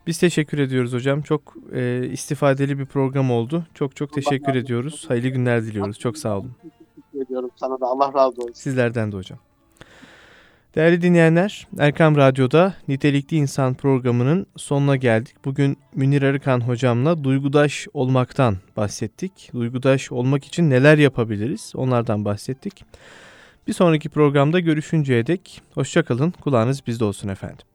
[0.08, 1.22] Biz teşekkür ediyoruz hocam.
[1.22, 3.64] Çok e, istifadeli bir program oldu.
[3.74, 5.06] Çok çok teşekkür razı ediyoruz.
[5.08, 6.00] Hayırlı günler diliyoruz.
[6.00, 6.52] Çok sağ olun.
[6.62, 7.86] Teşekkür ediyorum sana da.
[7.86, 8.54] Allah razı olsun.
[8.54, 9.40] Sizlerden de hocam.
[10.76, 15.36] Değerli dinleyenler, Erkam Radyo'da Nitelikli İnsan programının sonuna geldik.
[15.46, 19.50] Bugün Münir Arıkan hocamla duygudaş olmaktan bahsettik.
[19.54, 22.84] Duygudaş olmak için neler yapabiliriz onlardan bahsettik.
[23.68, 27.66] Bir sonraki programda görüşünceye dek hoşçakalın, kulağınız bizde olsun efendim.